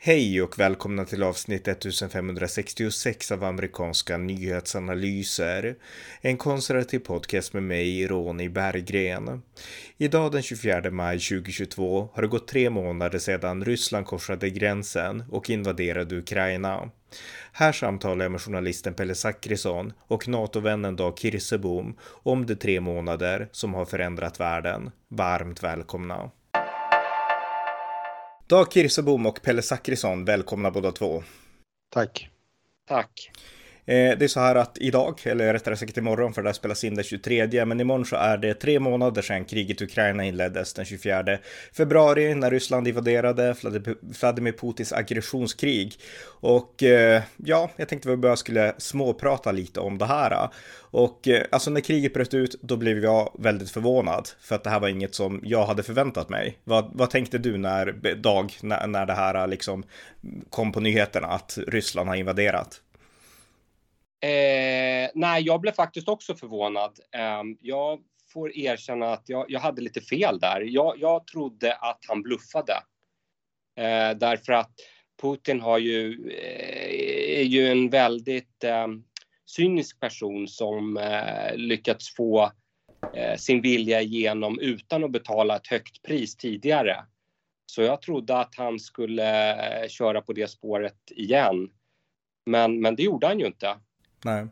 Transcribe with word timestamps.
Hej 0.00 0.42
och 0.42 0.58
välkomna 0.58 1.04
till 1.04 1.22
avsnitt 1.22 1.68
1566 1.68 3.32
av 3.32 3.44
amerikanska 3.44 4.18
nyhetsanalyser. 4.18 5.76
En 6.20 6.36
konservativ 6.36 6.98
podcast 6.98 7.52
med 7.52 7.62
mig, 7.62 8.06
Ronny 8.06 8.48
Berggren. 8.48 9.42
Idag 9.96 10.32
den 10.32 10.42
24 10.42 10.90
maj 10.90 11.18
2022 11.18 12.08
har 12.12 12.22
det 12.22 12.28
gått 12.28 12.48
tre 12.48 12.70
månader 12.70 13.18
sedan 13.18 13.64
Ryssland 13.64 14.06
korsade 14.06 14.50
gränsen 14.50 15.24
och 15.30 15.50
invaderade 15.50 16.16
Ukraina. 16.16 16.90
Här 17.52 17.72
samtalar 17.72 18.24
jag 18.24 18.32
med 18.32 18.40
journalisten 18.40 18.94
Pelle 18.94 19.14
Zackrisson 19.14 19.92
och 19.98 20.28
NATO-vännen 20.28 20.96
Dag 20.96 21.18
Kirsebom 21.18 21.96
om 22.04 22.46
de 22.46 22.54
tre 22.54 22.80
månader 22.80 23.48
som 23.52 23.74
har 23.74 23.84
förändrat 23.84 24.40
världen. 24.40 24.90
Varmt 25.08 25.62
välkomna! 25.62 26.30
Dag 28.48 28.72
Kirsebom 28.72 29.26
och 29.26 29.42
Pelle 29.42 29.62
Zackrisson, 29.62 30.24
välkomna 30.24 30.70
båda 30.70 30.92
två. 30.92 31.22
Tack. 31.90 32.30
Tack. 32.88 33.30
Eh, 33.88 34.18
det 34.18 34.24
är 34.24 34.28
så 34.28 34.40
här 34.40 34.54
att 34.54 34.78
idag, 34.80 35.20
eller 35.24 35.52
rättare 35.52 35.76
sagt 35.76 35.96
imorgon, 35.96 36.34
för 36.34 36.42
det 36.42 36.48
här 36.48 36.54
spelas 36.54 36.84
in 36.84 36.94
den 36.94 37.04
23, 37.04 37.64
men 37.64 37.80
imorgon 37.80 38.04
så 38.06 38.16
är 38.16 38.38
det 38.38 38.54
tre 38.54 38.80
månader 38.80 39.22
sedan 39.22 39.44
kriget 39.44 39.80
i 39.80 39.84
Ukraina 39.84 40.24
inleddes 40.24 40.74
den 40.74 40.84
24 40.84 41.38
februari 41.72 42.34
när 42.34 42.50
Ryssland 42.50 42.88
invaderade 42.88 43.54
Vladimir 44.20 44.52
Putins 44.52 44.92
aggressionskrig. 44.92 45.94
Och 46.40 46.82
eh, 46.82 47.22
ja, 47.36 47.70
jag 47.76 47.88
tänkte 47.88 48.08
att 48.08 48.12
vi 48.12 48.16
bara 48.16 48.36
skulle 48.36 48.74
småprata 48.78 49.52
lite 49.52 49.80
om 49.80 49.98
det 49.98 50.06
här. 50.06 50.48
Och 50.90 51.28
eh, 51.28 51.44
alltså 51.50 51.70
när 51.70 51.80
kriget 51.80 52.14
bröt 52.14 52.34
ut, 52.34 52.58
då 52.62 52.76
blev 52.76 52.98
jag 52.98 53.36
väldigt 53.38 53.70
förvånad 53.70 54.28
för 54.40 54.54
att 54.54 54.64
det 54.64 54.70
här 54.70 54.80
var 54.80 54.88
inget 54.88 55.14
som 55.14 55.40
jag 55.44 55.66
hade 55.66 55.82
förväntat 55.82 56.28
mig. 56.28 56.58
Vad, 56.64 56.90
vad 56.94 57.10
tänkte 57.10 57.38
du 57.38 57.58
när, 57.58 58.14
Dag, 58.14 58.52
när, 58.62 58.86
när 58.86 59.06
det 59.06 59.14
här 59.14 59.46
liksom 59.46 59.84
kom 60.50 60.72
på 60.72 60.80
nyheterna 60.80 61.28
att 61.28 61.58
Ryssland 61.66 62.08
har 62.08 62.16
invaderat? 62.16 62.80
Eh, 64.20 65.10
nej, 65.14 65.42
jag 65.42 65.60
blev 65.60 65.72
faktiskt 65.72 66.08
också 66.08 66.34
förvånad. 66.34 66.98
Eh, 67.14 67.42
jag 67.60 68.00
får 68.32 68.56
erkänna 68.56 69.12
att 69.12 69.28
jag, 69.28 69.44
jag 69.48 69.60
hade 69.60 69.82
lite 69.82 70.00
fel 70.00 70.38
där. 70.38 70.60
Jag, 70.60 70.94
jag 70.98 71.26
trodde 71.26 71.74
att 71.74 71.98
han 72.08 72.22
bluffade. 72.22 72.72
Eh, 73.76 74.16
därför 74.16 74.52
att 74.52 74.72
Putin 75.22 75.60
har 75.60 75.78
ju, 75.78 76.30
eh, 76.30 77.40
är 77.40 77.44
ju 77.44 77.68
en 77.68 77.90
väldigt 77.90 78.64
ehm, 78.64 79.04
cynisk 79.46 80.00
person 80.00 80.48
som 80.48 80.96
eh, 80.96 81.56
lyckats 81.56 82.14
få 82.14 82.52
eh, 83.16 83.36
sin 83.36 83.62
vilja 83.62 84.00
igenom 84.00 84.58
utan 84.58 85.04
att 85.04 85.10
betala 85.10 85.56
ett 85.56 85.66
högt 85.66 86.02
pris 86.02 86.36
tidigare. 86.36 87.04
Så 87.66 87.82
jag 87.82 88.02
trodde 88.02 88.36
att 88.36 88.54
han 88.56 88.80
skulle 88.80 89.50
eh, 89.82 89.88
köra 89.88 90.20
på 90.20 90.32
det 90.32 90.50
spåret 90.50 91.10
igen. 91.10 91.70
Men, 92.46 92.80
men 92.80 92.96
det 92.96 93.02
gjorde 93.02 93.26
han 93.26 93.40
ju 93.40 93.46
inte. 93.46 93.76
Nej. 94.24 94.46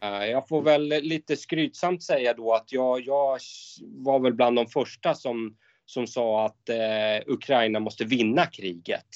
Eh, 0.00 0.24
jag 0.24 0.48
får 0.48 0.62
väl 0.62 0.88
lite 0.88 1.36
skrytsamt 1.36 2.02
säga 2.02 2.34
då 2.34 2.54
att 2.54 2.72
jag, 2.72 3.00
jag 3.00 3.38
var 3.82 4.20
väl 4.20 4.34
bland 4.34 4.56
de 4.56 4.66
första 4.66 5.14
som, 5.14 5.56
som 5.86 6.06
sa 6.06 6.46
att 6.46 6.68
eh, 6.68 7.32
Ukraina 7.32 7.80
måste 7.80 8.04
vinna 8.04 8.46
kriget. 8.46 9.06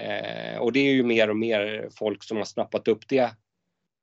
Eh, 0.00 0.58
och 0.58 0.72
det 0.72 0.80
är 0.80 0.92
ju 0.92 1.02
mer 1.02 1.30
och 1.30 1.36
mer 1.36 1.88
folk 1.98 2.24
som 2.24 2.36
har 2.36 2.44
snappat 2.44 2.88
upp 2.88 3.08
det 3.08 3.30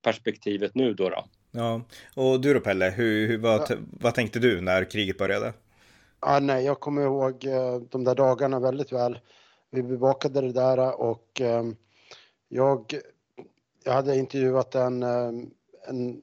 perspektivet 0.03 0.75
nu 0.75 0.93
då. 0.93 1.09
då. 1.09 1.25
Ja, 1.51 1.81
och 2.15 2.41
du 2.41 2.53
då 2.53 2.59
Pelle, 2.59 2.89
hur, 2.89 3.27
hur, 3.27 3.37
vad, 3.37 3.61
ja. 3.69 3.75
vad 3.99 4.15
tänkte 4.15 4.39
du 4.39 4.61
när 4.61 4.91
kriget 4.91 5.17
började? 5.17 5.53
Ja, 6.21 6.39
nej, 6.39 6.65
jag 6.65 6.79
kommer 6.79 7.01
ihåg 7.01 7.45
eh, 7.45 7.75
de 7.75 8.03
där 8.03 8.15
dagarna 8.15 8.59
väldigt 8.59 8.91
väl. 8.91 9.19
Vi 9.71 9.83
bevakade 9.83 10.41
det 10.41 10.51
där 10.51 11.01
och 11.01 11.41
eh, 11.41 11.63
jag 12.47 12.93
jag 13.83 13.93
hade 13.93 14.15
intervjuat 14.15 14.75
en, 14.75 15.03
eh, 15.03 15.31
en 15.87 16.21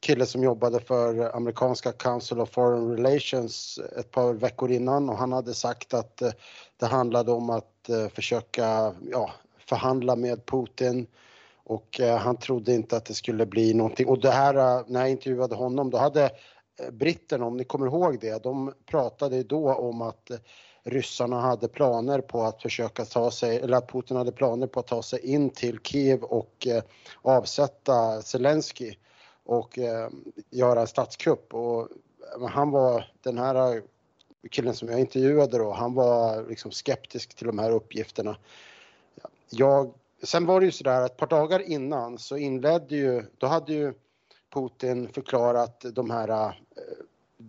kille 0.00 0.26
som 0.26 0.42
jobbade 0.42 0.80
för 0.80 1.36
amerikanska 1.36 1.92
Council 1.92 2.40
of 2.40 2.50
Foreign 2.50 2.96
Relations 2.96 3.80
ett 3.98 4.10
par 4.10 4.34
veckor 4.34 4.70
innan 4.70 5.10
och 5.10 5.16
han 5.16 5.32
hade 5.32 5.54
sagt 5.54 5.94
att 5.94 6.22
eh, 6.22 6.30
det 6.76 6.86
handlade 6.86 7.32
om 7.32 7.50
att 7.50 7.88
eh, 7.88 8.08
försöka 8.08 8.94
ja, 9.10 9.30
förhandla 9.58 10.16
med 10.16 10.46
Putin 10.46 11.06
och 11.66 12.00
han 12.20 12.36
trodde 12.36 12.74
inte 12.74 12.96
att 12.96 13.04
det 13.04 13.14
skulle 13.14 13.46
bli 13.46 13.74
någonting. 13.74 14.08
Och 14.08 14.20
det 14.20 14.30
här, 14.30 14.84
när 14.86 15.00
jag 15.00 15.10
intervjuade 15.10 15.54
honom, 15.54 15.90
då 15.90 15.98
hade 15.98 16.30
britterna, 16.92 17.46
om 17.46 17.56
ni 17.56 17.64
kommer 17.64 17.86
ihåg 17.86 18.18
det, 18.20 18.42
de 18.42 18.72
pratade 18.86 19.42
då 19.42 19.74
om 19.74 20.02
att 20.02 20.30
ryssarna 20.84 21.40
hade 21.40 21.68
planer 21.68 22.20
på 22.20 22.42
att 22.42 22.62
försöka 22.62 23.04
ta 23.04 23.30
sig, 23.30 23.56
eller 23.56 23.76
att 23.76 23.92
Putin 23.92 24.16
hade 24.16 24.32
planer 24.32 24.66
på 24.66 24.80
att 24.80 24.86
ta 24.86 25.02
sig 25.02 25.20
in 25.20 25.50
till 25.50 25.78
Kiev 25.82 26.22
och 26.22 26.66
eh, 26.66 26.82
avsätta 27.22 28.22
Zelensky 28.22 28.94
och 29.44 29.78
eh, 29.78 30.08
göra 30.50 30.80
en 30.80 30.86
statskupp. 30.86 31.54
Och 31.54 31.88
eh, 32.40 32.48
han 32.48 32.70
var, 32.70 33.12
den 33.22 33.38
här 33.38 33.82
killen 34.50 34.74
som 34.74 34.88
jag 34.88 35.00
intervjuade 35.00 35.58
då, 35.58 35.72
han 35.72 35.94
var 35.94 36.48
liksom 36.48 36.70
skeptisk 36.70 37.34
till 37.34 37.46
de 37.46 37.58
här 37.58 37.70
uppgifterna. 37.70 38.36
Jag, 39.50 39.94
sen 40.22 40.46
var 40.46 40.60
det 40.60 40.66
ju 40.66 40.72
sådär 40.72 41.00
att 41.00 41.10
ett 41.10 41.16
par 41.16 41.26
dagar 41.26 41.60
innan 41.60 42.18
så 42.18 42.36
inledde 42.36 42.96
ju, 42.96 43.22
då 43.38 43.46
hade 43.46 43.72
ju 43.72 43.94
Putin 44.54 45.08
förklarat 45.08 45.84
de 45.92 46.10
här 46.10 46.28
eh, 46.28 46.52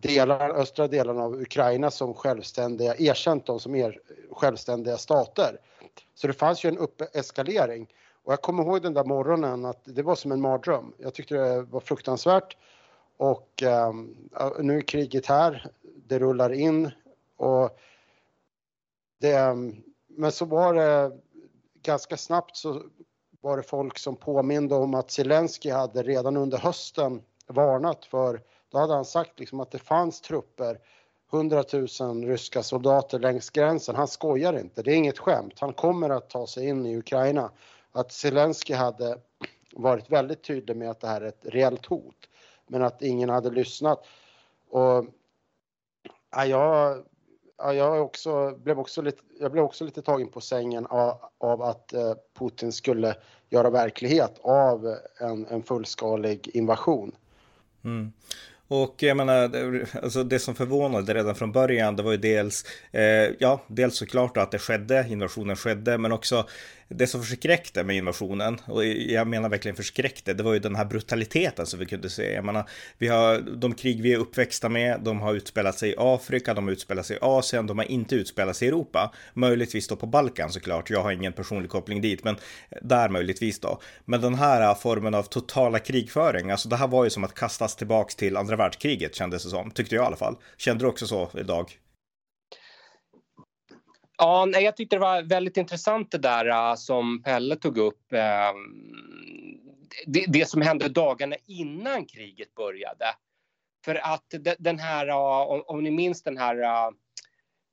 delar, 0.02 0.50
östra 0.50 0.88
delarna 0.88 1.24
av 1.24 1.42
Ukraina 1.42 1.92
som 1.92 2.14
självständiga, 2.14 2.96
erkänt 2.96 3.46
dem 3.46 3.60
som 3.60 3.76
er, 3.76 4.00
självständiga 4.32 4.98
stater. 4.98 5.60
Så 6.16 6.28
det 6.28 6.34
fanns 6.34 6.66
ju 6.66 6.70
en 6.70 6.78
uppeskalering. 6.78 7.88
Och 8.24 8.34
jag 8.34 8.42
kommer 8.42 8.64
ihåg 8.64 8.82
den 8.82 8.94
där 8.94 9.04
morgonen 9.04 9.66
att 9.66 9.82
det 9.84 10.04
var 10.04 10.16
som 10.16 10.32
en 10.32 10.42
mardröm. 10.42 10.94
Jag 10.98 11.14
tyckte 11.14 11.36
det 11.36 11.62
var 11.62 11.80
fruktansvärt. 11.80 12.58
Och 13.18 13.64
um, 13.90 14.30
nu 14.60 14.78
är 14.78 14.82
kriget 14.82 15.26
här, 15.26 15.68
det 16.08 16.20
rullar 16.20 16.54
in 16.54 16.92
och 17.38 17.80
det, 19.20 19.36
ehm, 19.36 19.84
men 20.08 20.32
så 20.32 20.46
var 20.46 20.74
det 20.74 21.12
ganska 21.82 22.18
snabbt 22.18 22.56
så 22.56 22.84
var 23.42 23.58
det 23.58 23.64
folk 23.64 23.98
som 23.98 24.16
påminde 24.16 24.76
om 24.76 24.94
att 24.94 25.12
Zelensky 25.12 25.72
hade 25.72 26.04
redan 26.04 26.38
under 26.38 26.58
hösten 26.58 27.22
varnat 27.48 28.06
för 28.06 28.42
då 28.76 28.80
hade 28.80 28.94
han 28.94 29.06
sagt 29.06 29.40
liksom 29.40 29.60
att 29.60 29.72
det 29.72 29.80
fanns 29.80 30.22
trupper, 30.22 30.80
100 31.34 31.64
000 32.00 32.26
ryska 32.26 32.64
soldater 32.64 33.20
längs 33.20 33.50
gränsen. 33.50 33.96
Han 33.96 34.08
skojar 34.08 34.60
inte, 34.60 34.82
det 34.82 34.92
är 34.92 34.96
inget 34.96 35.20
skämt. 35.20 35.60
Han 35.60 35.74
kommer 35.74 36.10
att 36.10 36.30
ta 36.30 36.48
sig 36.48 36.68
in 36.68 36.86
i 36.86 36.98
Ukraina. 36.98 37.52
Att 37.92 38.12
Zelensky 38.12 38.74
hade 38.74 39.18
varit 39.72 40.10
väldigt 40.10 40.44
tydlig 40.44 40.78
med 40.78 40.90
att 40.90 41.00
det 41.00 41.08
här 41.08 41.22
är 41.22 41.26
ett 41.26 41.42
reellt 41.44 41.86
hot, 41.86 42.30
men 42.68 42.84
att 42.84 43.02
ingen 43.02 43.30
hade 43.30 43.50
lyssnat. 43.50 44.06
Och 44.70 45.06
ja, 46.32 46.46
jag, 46.46 47.04
ja, 47.58 47.74
jag, 47.74 48.02
också, 48.02 48.52
blev 48.58 48.80
också 48.80 49.02
lite, 49.02 49.22
jag 49.40 49.52
blev 49.52 49.64
också 49.64 49.86
lite 49.86 50.02
tagen 50.02 50.28
på 50.28 50.42
sängen 50.42 50.86
av, 50.86 51.18
av 51.38 51.62
att 51.62 51.94
eh, 51.94 52.14
Putin 52.34 52.72
skulle 52.72 53.16
göra 53.50 53.70
verklighet 53.70 54.40
av 54.42 54.96
en, 55.20 55.46
en 55.46 55.64
fullskalig 55.64 56.50
invasion. 56.54 57.16
Mm. 57.84 58.12
Och 58.68 58.96
jag 58.98 59.18
menar, 59.18 59.52
alltså 60.04 60.24
det 60.24 60.40
som 60.40 60.56
förvånade 60.56 61.14
redan 61.14 61.36
från 61.36 61.52
början, 61.52 61.96
det 61.96 62.04
var 62.04 62.12
ju 62.12 62.18
dels, 62.18 62.66
eh, 62.92 63.02
ja, 63.40 63.64
dels 63.68 63.96
såklart 63.96 64.38
att 64.38 64.52
det 64.52 64.60
skedde, 64.60 65.06
invasionen 65.10 65.56
skedde, 65.56 65.98
men 65.98 66.12
också 66.12 66.48
det 66.88 67.08
som 67.08 67.24
förskräckte 67.24 67.84
med 67.84 67.96
invasionen, 67.96 68.58
och 68.66 68.86
jag 68.86 69.28
menar 69.28 69.50
verkligen 69.50 69.76
förskräckte, 69.76 70.34
det 70.34 70.44
var 70.44 70.54
ju 70.54 70.60
den 70.60 70.76
här 70.76 70.86
brutaliteten 70.86 71.66
som 71.66 71.80
vi 71.80 71.86
kunde 71.86 72.10
se. 72.10 72.34
Jag 72.34 72.46
menar, 72.46 72.70
vi 72.98 73.08
har 73.08 73.40
de 73.40 73.74
krig 73.74 74.02
vi 74.02 74.14
är 74.14 74.18
uppväxta 74.18 74.70
med, 74.70 75.02
de 75.02 75.20
har 75.20 75.34
utspelat 75.34 75.80
sig 75.80 75.90
i 75.90 75.96
Afrika, 75.98 76.54
de 76.54 76.64
har 76.64 76.72
utspelat 76.72 77.06
sig 77.06 77.16
i 77.16 77.20
Asien, 77.22 77.68
de 77.68 77.78
har 77.78 77.86
inte 77.86 78.16
utspelat 78.16 78.56
sig 78.56 78.66
i 78.66 78.70
Europa. 78.70 79.14
Möjligtvis 79.34 79.88
då 79.88 79.96
på 79.96 80.06
Balkan 80.06 80.50
såklart, 80.50 80.90
jag 80.90 81.04
har 81.04 81.12
ingen 81.12 81.34
personlig 81.34 81.72
koppling 81.72 82.02
dit, 82.02 82.24
men 82.24 82.36
där 82.82 83.10
möjligtvis 83.10 83.60
då. 83.60 83.82
Men 84.06 84.22
den 84.22 84.36
här 84.36 84.62
äh, 84.62 84.78
formen 84.78 85.14
av 85.14 85.24
totala 85.24 85.80
krigföring, 85.80 86.52
alltså 86.52 86.70
det 86.70 86.76
här 86.76 86.88
var 86.88 87.04
ju 87.04 87.10
som 87.10 87.24
att 87.24 87.34
kastas 87.34 87.76
tillbaks 87.76 88.16
till 88.16 88.38
andra 88.38 88.56
världskriget 88.56 89.16
kändes 89.16 89.44
det 89.44 89.50
som, 89.50 89.72
tyckte 89.72 89.96
jag 89.96 90.04
i 90.04 90.08
alla 90.08 90.16
fall. 90.16 90.36
Kände 90.58 90.84
du 90.84 90.90
också 90.90 91.08
så 91.08 91.30
idag? 91.38 91.72
Ja, 94.18 94.46
nej, 94.46 94.64
jag 94.64 94.78
tyckte 94.78 94.96
det 94.96 95.00
var 95.00 95.24
väldigt 95.24 95.58
intressant 95.58 96.12
det 96.12 96.18
där 96.18 96.46
äh, 96.46 96.76
som 96.76 97.24
Pelle 97.24 97.56
tog 97.56 97.78
upp. 97.78 98.14
Ehm, 98.14 98.58
det, 100.06 100.26
det, 100.28 100.50
som 100.50 100.62
hände 100.62 100.90
dagarna 100.90 101.36
innan 101.48 102.06
kriget 102.06 102.56
började. 102.56 103.06
För 103.86 103.96
att 103.96 104.34
den 104.60 104.80
här, 104.80 105.08
äh, 105.08 105.18
om, 105.18 105.64
om, 105.68 105.84
ni 105.84 105.92
minns 105.92 106.24
den 106.24 106.38
här 106.38 106.92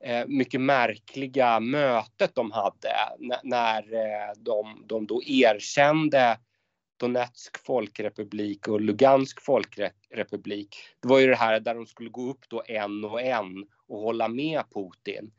äh, 0.05 0.27
mycket 0.27 0.61
märkliga 0.61 1.61
mötet 1.61 2.35
de 2.35 2.51
hade 2.51 2.95
när 3.43 3.85
de, 4.45 4.85
de 4.87 5.07
då 5.07 5.23
erkände 5.23 6.39
Donetsk 6.97 7.59
folkrepublik 7.59 8.69
och 8.69 8.81
Lugansk 8.81 9.43
folkrepublik. 9.43 10.77
Det 11.01 11.09
var 11.09 11.19
ju 11.19 11.27
det 11.27 11.37
här 11.37 11.61
där 11.61 11.75
de 11.75 11.87
skulle 11.87 12.11
gå 12.11 12.31
upp 12.31 12.49
då 12.49 12.63
en 12.67 13.05
och 13.05 13.23
en 13.23 13.67
och 13.89 14.01
hålla 14.01 14.29
med 14.29 14.63
Putin. 14.75 15.33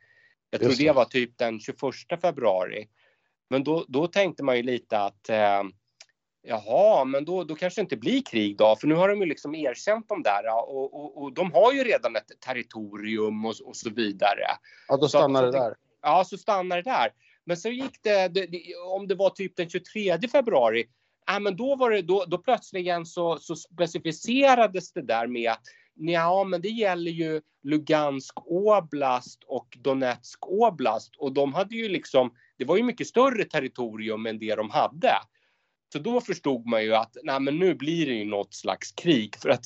Jag 0.54 0.62
tror 0.62 0.86
det 0.86 0.92
var 0.92 1.06
typ 1.06 1.38
den 1.38 1.60
21 1.60 1.78
februari. 2.22 2.88
Men 3.50 3.64
då, 3.64 3.86
då 3.88 4.08
tänkte 4.08 4.44
man 4.44 4.58
ju 4.58 4.64
lite 4.64 5.00
att 5.00 5.30
eh, 5.30 5.64
Jaha, 6.46 7.06
men 7.06 7.26
då, 7.26 7.44
då 7.44 7.56
kanske 7.56 7.82
det 7.82 7.84
inte 7.84 7.98
blir 7.98 8.22
krig 8.22 8.58
då, 8.58 8.76
för 8.76 8.88
nu 8.88 8.96
har 8.96 9.10
de 9.10 9.20
ju 9.20 9.26
liksom 9.26 9.56
erkänt 9.56 10.10
de 10.10 10.24
där 10.24 10.44
och, 10.68 10.94
och, 10.94 11.24
och 11.24 11.34
de 11.34 11.52
har 11.52 11.74
ju 11.74 11.84
redan 11.84 12.16
ett 12.16 12.42
territorium 12.46 13.46
och, 13.46 13.56
och 13.66 13.76
så 13.76 13.90
vidare. 13.90 14.46
Ja, 14.88 14.98
då 14.98 15.08
stannar 15.08 15.40
så, 15.40 15.46
det 15.46 15.60
där. 15.60 15.76
Ja, 16.02 16.24
så 16.26 16.38
stannar 16.38 16.76
det 16.76 16.92
där. 16.92 17.10
Men 17.46 17.58
så 17.58 17.70
gick 17.70 18.04
det, 18.04 18.28
det, 18.28 18.46
det, 18.46 18.76
om 18.96 19.08
det 19.08 19.16
var 19.16 19.30
typ 19.30 19.56
den 19.56 19.70
23 19.70 20.20
februari, 20.32 20.86
ja, 21.28 21.40
men 21.40 21.56
då 21.58 21.76
var 21.76 21.92
det, 21.92 22.02
då, 22.02 22.26
då 22.28 22.38
plötsligen 22.38 23.06
så, 23.06 23.38
så 23.38 23.56
specificerades 23.56 24.94
det 24.94 25.02
där 25.02 25.28
med 25.28 25.52
att 25.52 25.64
Ja, 25.96 26.44
men 26.44 26.62
det 26.62 26.70
gäller 26.70 27.12
ju 27.12 27.42
Lugansk 27.64 28.34
oblast 28.46 29.44
och 29.48 29.78
Donetsk 29.82 30.48
oblast 30.48 31.16
och 31.16 31.34
de 31.34 31.54
hade 31.54 31.76
ju 31.76 31.90
liksom, 31.90 32.34
det 32.58 32.66
var 32.66 32.78
ju 32.78 32.84
mycket 32.84 33.08
större 33.08 33.44
territorium 33.44 34.26
än 34.26 34.40
det 34.40 34.56
de 34.56 34.70
hade. 34.70 35.14
Så 35.94 36.00
då 36.00 36.22
förstod 36.22 36.66
man 36.66 36.84
ju 36.84 36.96
att 36.96 37.18
nej, 37.24 37.40
men 37.40 37.60
nu 37.60 37.76
blir 37.76 38.06
det 38.06 38.14
ju 38.14 38.26
något 38.26 38.54
slags 38.54 38.92
krig 38.92 39.36
för 39.36 39.50
att 39.50 39.66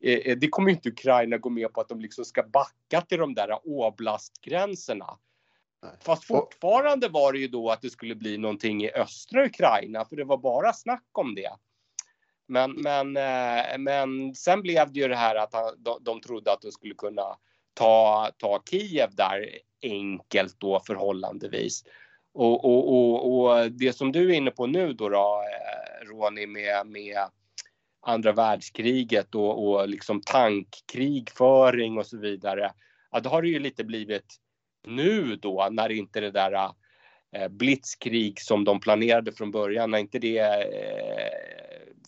eh, 0.00 0.38
det 0.38 0.48
kommer 0.48 0.70
inte 0.70 0.88
Ukraina 0.88 1.38
gå 1.38 1.50
med 1.50 1.72
på 1.72 1.80
att 1.80 1.88
de 1.88 2.00
liksom 2.00 2.24
ska 2.24 2.42
backa 2.42 3.00
till 3.00 3.18
de 3.18 3.34
där 3.34 3.58
oblastgränserna. 3.64 5.18
Fast 6.00 6.24
fortfarande 6.24 7.08
var 7.08 7.32
det 7.32 7.38
ju 7.38 7.48
då 7.48 7.70
att 7.70 7.82
det 7.82 7.90
skulle 7.90 8.14
bli 8.14 8.38
någonting 8.38 8.84
i 8.84 8.90
östra 8.90 9.46
Ukraina 9.46 10.04
för 10.04 10.16
det 10.16 10.24
var 10.24 10.38
bara 10.38 10.72
snack 10.72 11.08
om 11.12 11.34
det. 11.34 11.50
Men, 12.48 12.72
men, 12.72 13.16
eh, 13.16 13.78
men 13.78 14.34
sen 14.34 14.62
blev 14.62 14.92
det 14.92 15.00
ju 15.00 15.08
det 15.08 15.16
här 15.16 15.34
att 15.34 15.54
de, 15.78 15.98
de 16.00 16.20
trodde 16.20 16.52
att 16.52 16.62
de 16.62 16.72
skulle 16.72 16.94
kunna 16.94 17.36
ta, 17.74 18.30
ta 18.38 18.62
Kiev 18.70 19.14
där 19.14 19.48
enkelt 19.82 20.60
då 20.60 20.80
förhållandevis. 20.86 21.84
Och, 22.34 22.64
och, 22.64 22.92
och, 22.92 23.32
och, 23.32 23.72
det 23.72 23.92
som 23.92 24.12
du 24.12 24.30
är 24.30 24.36
inne 24.36 24.50
på 24.50 24.66
nu 24.66 24.92
då, 24.92 25.08
då 25.08 25.42
Ronny, 26.02 26.46
med, 26.46 26.86
med 26.86 27.18
andra 28.00 28.32
världskriget 28.32 29.34
och, 29.34 29.68
och 29.68 29.88
liksom 29.88 30.20
tankkrigföring 30.20 31.98
och 31.98 32.06
så 32.06 32.18
vidare. 32.18 32.72
Ja, 33.10 33.20
det 33.20 33.28
har 33.28 33.42
det 33.42 33.48
ju 33.48 33.58
lite 33.58 33.84
blivit 33.84 34.36
nu 34.86 35.36
då 35.36 35.68
när 35.70 35.92
inte 35.92 36.20
det 36.20 36.30
där 36.30 36.70
eh, 37.32 37.48
blitzkrig 37.48 38.40
som 38.40 38.64
de 38.64 38.80
planerade 38.80 39.32
från 39.32 39.50
början, 39.50 39.90
när 39.90 39.98
inte 39.98 40.18
det 40.18 40.38
eh, 40.38 41.37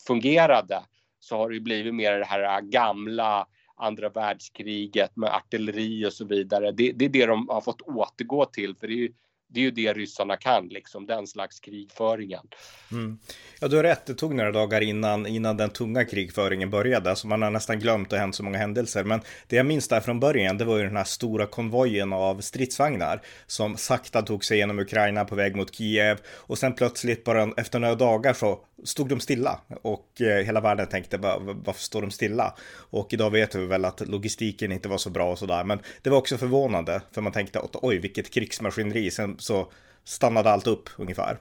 fungerade 0.06 0.82
så 1.18 1.36
har 1.36 1.48
det 1.48 1.54
ju 1.54 1.60
blivit 1.60 1.94
mer 1.94 2.18
det 2.18 2.24
här 2.24 2.60
gamla 2.60 3.46
andra 3.76 4.08
världskriget 4.08 5.16
med 5.16 5.34
artilleri 5.34 6.06
och 6.06 6.12
så 6.12 6.24
vidare. 6.24 6.72
Det, 6.72 6.92
det 6.92 7.04
är 7.04 7.08
det 7.08 7.26
de 7.26 7.48
har 7.48 7.60
fått 7.60 7.80
återgå 7.80 8.44
till 8.44 8.76
för 8.76 8.86
det 8.86 8.92
är 8.92 8.96
ju 8.96 9.12
det 9.52 9.60
är 9.60 9.64
ju 9.64 9.70
det 9.70 9.92
ryssarna 9.92 10.36
kan, 10.36 10.68
liksom 10.68 11.06
den 11.06 11.26
slags 11.26 11.60
krigföringen. 11.60 12.46
Mm. 12.92 13.18
Ja, 13.60 13.68
du 13.68 13.76
har 13.76 13.82
rätt. 13.82 14.06
Det 14.06 14.14
tog 14.14 14.34
några 14.34 14.52
dagar 14.52 14.80
innan, 14.80 15.26
innan 15.26 15.56
den 15.56 15.70
tunga 15.70 16.04
krigföringen 16.04 16.70
började, 16.70 17.16
så 17.16 17.26
man 17.28 17.42
har 17.42 17.50
nästan 17.50 17.80
glömt 17.80 18.06
att 18.06 18.10
det 18.10 18.18
hänt 18.18 18.34
så 18.34 18.42
många 18.42 18.58
händelser. 18.58 19.04
Men 19.04 19.20
det 19.46 19.56
jag 19.56 19.66
minns 19.66 19.88
där 19.88 20.00
från 20.00 20.20
början, 20.20 20.58
det 20.58 20.64
var 20.64 20.76
ju 20.76 20.82
den 20.82 20.96
här 20.96 21.04
stora 21.04 21.46
konvojen 21.46 22.12
av 22.12 22.40
stridsvagnar 22.40 23.20
som 23.46 23.76
sakta 23.76 24.22
tog 24.22 24.44
sig 24.44 24.58
genom 24.58 24.78
Ukraina 24.78 25.24
på 25.24 25.34
väg 25.34 25.56
mot 25.56 25.74
Kiev 25.74 26.18
och 26.28 26.58
sen 26.58 26.72
plötsligt 26.72 27.24
bara 27.24 27.52
efter 27.56 27.78
några 27.78 27.94
dagar 27.94 28.32
så 28.32 28.60
stod 28.84 29.08
de 29.08 29.20
stilla 29.20 29.60
och 29.82 30.20
eh, 30.20 30.44
hela 30.44 30.60
världen 30.60 30.86
tänkte 30.86 31.16
varför 31.16 31.80
står 31.80 32.02
de 32.02 32.10
stilla? 32.10 32.54
Och 32.76 33.12
idag 33.12 33.30
vet 33.30 33.54
vi 33.54 33.66
väl 33.66 33.84
att 33.84 34.08
logistiken 34.08 34.72
inte 34.72 34.88
var 34.88 34.98
så 34.98 35.10
bra 35.10 35.32
och 35.32 35.38
sådär, 35.38 35.64
men 35.64 35.78
det 36.02 36.10
var 36.10 36.18
också 36.18 36.38
förvånande 36.38 37.02
för 37.12 37.20
man 37.20 37.32
tänkte 37.32 37.60
att 37.60 37.76
oj, 37.82 37.98
vilket 37.98 38.30
krigsmaskineri. 38.30 39.10
Sen 39.10 39.36
så 39.40 39.66
stannade 40.04 40.50
allt 40.50 40.66
upp 40.66 40.88
ungefär. 40.98 41.38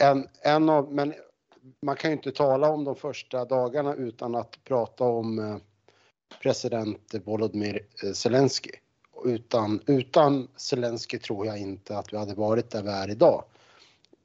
En, 0.00 0.28
en 0.42 0.68
av, 0.68 0.92
men 0.92 1.14
man 1.82 1.96
kan 1.96 2.10
ju 2.10 2.16
inte 2.16 2.32
tala 2.32 2.70
om 2.70 2.84
de 2.84 2.96
första 2.96 3.44
dagarna 3.44 3.94
utan 3.94 4.34
att 4.34 4.64
prata 4.64 5.04
om 5.04 5.38
eh, 5.38 5.56
president 6.42 7.14
Volodymyr 7.24 7.86
eh, 8.04 8.12
Zelensky. 8.12 8.70
Utan, 9.24 9.80
utan 9.86 10.48
Zelensky 10.56 11.18
tror 11.18 11.46
jag 11.46 11.58
inte 11.58 11.98
att 11.98 12.12
vi 12.12 12.16
hade 12.16 12.34
varit 12.34 12.70
där 12.70 12.82
vi 12.82 12.88
är 12.88 13.10
idag. 13.10 13.44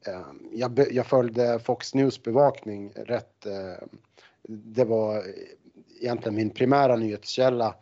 Ehm, 0.08 0.50
jag, 0.54 0.88
jag 0.92 1.06
följde 1.06 1.60
Fox 1.60 1.94
News 1.94 2.24
bevakning 2.24 2.92
rätt. 2.96 3.46
Eh, 3.46 3.88
det 4.48 4.86
var 4.86 5.24
egentligen 6.02 6.36
min 6.36 6.50
primära 6.50 6.96
nyhetskälla 6.96 7.76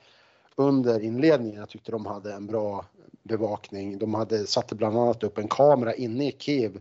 under 0.62 1.00
inledningen. 1.00 1.60
Jag 1.60 1.70
tyckte 1.70 1.92
de 1.92 2.06
hade 2.06 2.34
en 2.34 2.48
bra 2.48 2.86
bevakning. 3.24 3.98
De 3.98 4.14
hade 4.14 4.48
satte 4.48 4.76
bland 4.76 4.98
annat 4.98 5.24
upp 5.24 5.38
en 5.38 5.48
kamera 5.48 5.94
inne 5.94 6.28
i 6.28 6.36
Kiev 6.40 6.80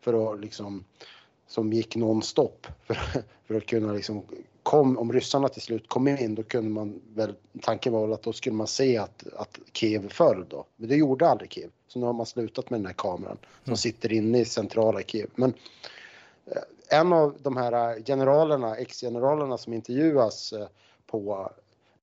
för 0.00 0.32
att 0.32 0.40
liksom 0.40 0.84
som 1.46 1.72
gick 1.72 1.96
nonstop 1.96 2.66
för, 2.86 2.96
för 3.46 3.54
att 3.54 3.66
kunna 3.66 3.92
liksom 3.92 4.22
kom, 4.62 4.98
om 4.98 5.12
ryssarna 5.12 5.48
till 5.48 5.62
slut 5.62 5.88
kom 5.88 6.08
in 6.08 6.34
då 6.34 6.42
kunde 6.42 6.70
man 6.70 7.00
väl, 7.14 7.34
tanken 7.62 7.92
var 7.92 8.10
att 8.10 8.22
då 8.22 8.32
skulle 8.32 8.56
man 8.56 8.66
se 8.66 8.98
att, 8.98 9.24
att 9.36 9.58
Kiev 9.72 10.08
föll 10.08 10.46
då. 10.48 10.64
Men 10.76 10.88
det 10.88 10.96
gjorde 10.96 11.28
aldrig 11.28 11.52
Kiev. 11.52 11.70
Så 11.88 11.98
nu 11.98 12.06
har 12.06 12.12
man 12.12 12.26
slutat 12.26 12.70
med 12.70 12.80
den 12.80 12.86
här 12.86 12.92
kameran 12.92 13.38
som 13.64 13.70
mm. 13.70 13.76
sitter 13.76 14.12
inne 14.12 14.38
i 14.38 14.44
centrala 14.44 15.02
Kiev. 15.02 15.30
Men 15.34 15.54
eh, 16.46 16.98
en 16.98 17.12
av 17.12 17.36
de 17.42 17.56
här 17.56 18.02
generalerna, 18.06 18.76
ex-generalerna 18.76 19.58
som 19.58 19.72
intervjuas 19.72 20.52
eh, 20.52 20.66
på, 21.06 21.50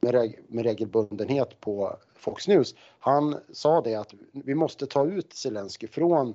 med, 0.08 0.22
reg, 0.22 0.40
med 0.48 0.66
regelbundenhet 0.66 1.62
på 1.62 1.98
Fox 2.16 2.48
News, 2.48 2.76
han 3.00 3.36
sa 3.52 3.82
det 3.82 3.96
att 3.96 4.14
vi 4.32 4.56
måste 4.56 4.86
ta 4.86 5.06
ut 5.06 5.34
Zelensky 5.34 5.88
från 5.88 6.34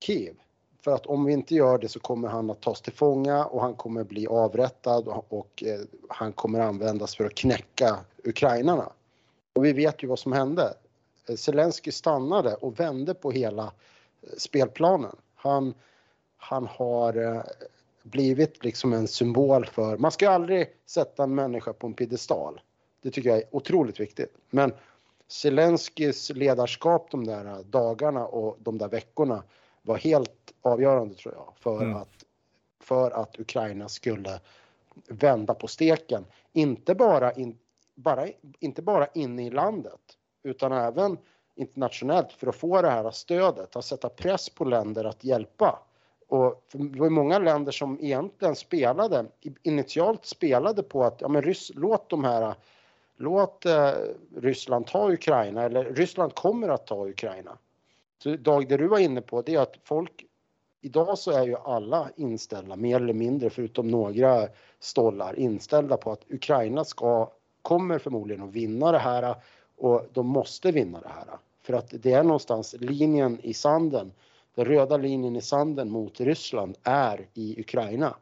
Kiev 0.00 0.34
för 0.80 0.94
att 0.94 1.06
om 1.06 1.24
vi 1.24 1.32
inte 1.32 1.54
gör 1.54 1.78
det 1.78 1.88
så 1.88 2.00
kommer 2.00 2.28
han 2.28 2.50
att 2.50 2.60
tas 2.60 2.80
till 2.80 2.92
fånga 2.92 3.44
och 3.44 3.60
han 3.60 3.74
kommer 3.74 4.04
bli 4.04 4.26
avrättad 4.26 5.08
och 5.28 5.62
eh, 5.66 5.80
han 6.08 6.32
kommer 6.32 6.60
användas 6.60 7.16
för 7.16 7.24
att 7.24 7.34
knäcka 7.34 7.96
ukrainarna. 8.24 8.92
Och 9.52 9.64
vi 9.64 9.72
vet 9.72 10.02
ju 10.02 10.06
vad 10.06 10.18
som 10.18 10.32
hände. 10.32 10.74
Zelensky 11.36 11.92
stannade 11.92 12.54
och 12.54 12.80
vände 12.80 13.14
på 13.14 13.30
hela 13.30 13.62
eh, 13.64 14.28
spelplanen. 14.38 15.16
Han, 15.34 15.74
han 16.36 16.66
har 16.66 17.34
eh, 17.34 17.42
blivit 18.02 18.64
liksom 18.64 18.92
en 18.92 19.08
symbol 19.08 19.66
för, 19.66 19.96
man 19.96 20.12
ska 20.12 20.30
aldrig 20.30 20.68
sätta 20.86 21.22
en 21.22 21.34
människa 21.34 21.72
på 21.72 21.86
en 21.86 21.94
piedestal. 21.94 22.60
Det 23.02 23.10
tycker 23.10 23.28
jag 23.28 23.38
är 23.38 23.44
otroligt 23.50 24.00
viktigt. 24.00 24.36
Men 24.50 24.72
Zelenskys 25.28 26.30
ledarskap 26.30 27.10
de 27.10 27.24
där 27.24 27.62
dagarna 27.64 28.26
och 28.26 28.56
de 28.60 28.78
där 28.78 28.88
veckorna 28.88 29.42
var 29.82 29.96
helt 29.96 30.54
avgörande 30.62 31.14
tror 31.14 31.34
jag 31.34 31.52
för, 31.56 31.82
mm. 31.82 31.96
att, 31.96 32.24
för 32.80 33.10
att 33.10 33.40
Ukraina 33.40 33.88
skulle 33.88 34.40
vända 35.08 35.54
på 35.54 35.66
steken. 35.66 36.24
Inte 36.52 36.94
bara, 36.94 37.32
in, 37.32 37.58
bara, 37.94 38.26
inte 38.58 38.82
bara 38.82 39.06
inne 39.14 39.46
i 39.46 39.50
landet 39.50 40.00
utan 40.42 40.72
även 40.72 41.18
internationellt 41.54 42.32
för 42.32 42.46
att 42.46 42.56
få 42.56 42.82
det 42.82 42.90
här 42.90 43.10
stödet, 43.10 43.76
att 43.76 43.84
sätta 43.84 44.08
press 44.08 44.48
på 44.50 44.64
länder 44.64 45.04
att 45.04 45.24
hjälpa. 45.24 45.78
Och 46.28 46.64
det 46.72 47.00
var 47.00 47.10
många 47.10 47.38
länder 47.38 47.72
som 47.72 47.98
egentligen 48.00 48.56
spelade, 48.56 49.26
initialt 49.62 50.26
spelade 50.26 50.82
på 50.82 51.04
att 51.04 51.20
ja, 51.20 51.28
men 51.28 51.42
Ryss, 51.42 51.72
låt 51.74 52.08
de 52.10 52.24
här 52.24 52.54
låt 53.18 53.66
eh, 53.66 53.90
Ryssland 54.36 54.86
ta 54.86 55.12
Ukraina 55.12 55.62
eller 55.62 55.84
Ryssland 55.84 56.34
kommer 56.34 56.68
att 56.68 56.86
ta 56.86 57.08
Ukraina. 57.08 57.58
Så 58.22 58.36
Dag, 58.36 58.68
det 58.68 58.76
du 58.76 58.88
var 58.88 58.98
inne 58.98 59.20
på 59.20 59.42
det 59.42 59.54
är 59.54 59.60
att 59.60 59.76
folk 59.84 60.24
Idag 60.80 61.18
så 61.18 61.30
är 61.30 61.46
ju 61.46 61.56
alla 61.56 62.10
inställda, 62.16 62.76
mer 62.76 62.96
eller 62.96 63.12
mindre, 63.12 63.50
förutom 63.50 63.90
några 63.90 64.48
stollar, 64.80 65.38
inställda 65.38 65.96
på 65.96 66.12
att 66.12 66.24
Ukraina 66.28 66.84
ska, 66.84 67.30
kommer 67.62 67.98
förmodligen 67.98 68.42
att 68.42 68.54
vinna 68.54 68.92
det 68.92 68.98
här 68.98 69.34
och 69.76 70.06
de 70.12 70.26
måste 70.26 70.72
vinna 70.72 71.00
det 71.00 71.08
här. 71.08 71.38
För 71.62 71.74
att 71.74 71.94
det 72.02 72.12
är 72.12 72.22
någonstans 72.22 72.74
linjen 72.78 73.40
i 73.42 73.54
sanden, 73.54 74.12
den 74.54 74.64
röda 74.64 74.96
linjen 74.96 75.36
i 75.36 75.40
sanden 75.40 75.90
mot 75.90 76.20
Ryssland 76.20 76.76
är 76.82 77.26
i 77.34 77.60
Ukraina. 77.60 78.16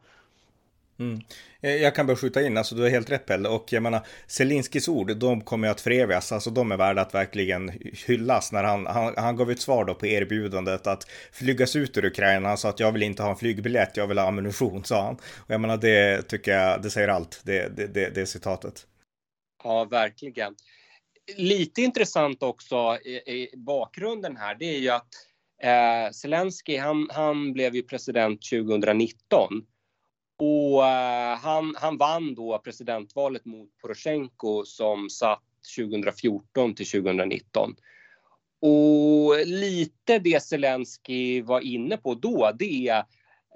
Mm. 0.99 1.21
Eh, 1.61 1.75
jag 1.75 1.95
kan 1.95 2.07
bara 2.07 2.17
skjuta 2.17 2.41
in, 2.41 2.57
alltså 2.57 2.75
du 2.75 2.81
har 2.81 2.89
helt 2.89 3.09
rätt 3.09 3.25
Pelle, 3.25 3.49
och 3.49 3.73
jag 3.73 3.83
menar 3.83 4.07
Zelinskis 4.27 4.87
ord, 4.87 5.17
de 5.17 5.41
kommer 5.41 5.67
att 5.67 5.81
förevigas, 5.81 6.31
alltså 6.31 6.49
de 6.49 6.71
är 6.71 6.77
värda 6.77 7.01
att 7.01 7.13
verkligen 7.13 7.71
hyllas 8.07 8.51
när 8.51 8.63
han, 8.63 8.85
han, 8.85 9.13
han 9.17 9.35
gav 9.35 9.51
ett 9.51 9.61
svar 9.61 9.85
då 9.85 9.95
på 9.95 10.07
erbjudandet 10.07 10.87
att 10.87 11.03
flygas 11.31 11.75
ut 11.75 11.97
ur 11.97 12.05
Ukraina, 12.05 12.47
han 12.47 12.57
sa 12.57 12.69
att 12.69 12.79
jag 12.79 12.91
vill 12.91 13.03
inte 13.03 13.23
ha 13.23 13.29
en 13.29 13.35
flygbiljett, 13.35 13.97
jag 13.97 14.07
vill 14.07 14.17
ha 14.17 14.27
ammunition, 14.27 14.83
sa 14.83 15.03
han. 15.03 15.15
Och 15.15 15.53
jag 15.53 15.61
menar 15.61 15.77
det 15.77 16.21
tycker 16.21 16.51
jag, 16.51 16.81
det 16.81 16.89
säger 16.89 17.07
allt, 17.07 17.41
det, 17.43 17.77
det, 17.77 17.87
det, 17.87 18.09
det 18.15 18.25
citatet. 18.25 18.87
Ja, 19.63 19.83
verkligen. 19.85 20.55
Lite 21.37 21.81
intressant 21.81 22.43
också 22.43 22.97
i, 23.05 23.15
i 23.15 23.53
bakgrunden 23.57 24.37
här, 24.37 24.55
det 24.55 24.65
är 24.65 24.79
ju 24.79 24.89
att 24.89 25.09
eh, 25.63 26.11
Zelensky, 26.11 26.77
han, 26.77 27.09
han 27.11 27.53
blev 27.53 27.75
ju 27.75 27.83
president 27.83 28.41
2019 28.51 29.63
och 30.37 30.87
eh, 30.87 31.37
han, 31.37 31.75
han 31.77 31.97
vann 31.97 32.35
då 32.35 32.59
presidentvalet 32.63 33.45
mot 33.45 33.69
Poroshenko 33.81 34.65
som 34.65 35.09
satt 35.09 35.43
2014 35.77 36.75
till 36.75 36.87
2019. 36.87 37.75
och 38.61 39.45
lite 39.45 40.19
det 40.19 40.43
Zelensky 40.43 41.41
var 41.41 41.61
inne 41.61 41.97
på 41.97 42.13
då, 42.13 42.51
det 42.59 42.87
är 42.87 43.03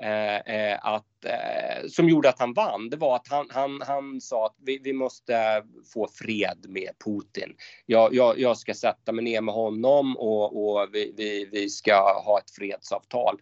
eh, 0.03 0.55
eh, 0.55 0.85
att, 0.85 1.25
eh, 1.25 1.87
som 1.87 2.09
gjorde 2.09 2.29
att 2.29 2.39
han 2.39 2.53
vann, 2.53 2.89
det 2.89 2.97
var 2.97 3.15
att 3.15 3.27
han, 3.27 3.47
han, 3.49 3.81
han 3.81 4.21
sa 4.21 4.45
att 4.45 4.55
vi, 4.65 4.79
vi 4.83 4.93
måste 4.93 5.63
få 5.93 6.07
fred 6.07 6.65
med 6.67 6.89
Putin. 7.05 7.55
Jag, 7.85 8.13
jag, 8.15 8.39
jag 8.39 8.57
ska 8.57 8.73
sätta 8.73 9.11
mig 9.11 9.23
ner 9.23 9.41
med 9.41 9.53
honom 9.53 10.17
och, 10.17 10.73
och 10.73 10.89
vi, 10.91 11.13
vi, 11.17 11.49
vi 11.51 11.69
ska 11.69 12.21
ha 12.25 12.39
ett 12.39 12.51
fredsavtal. 12.51 13.37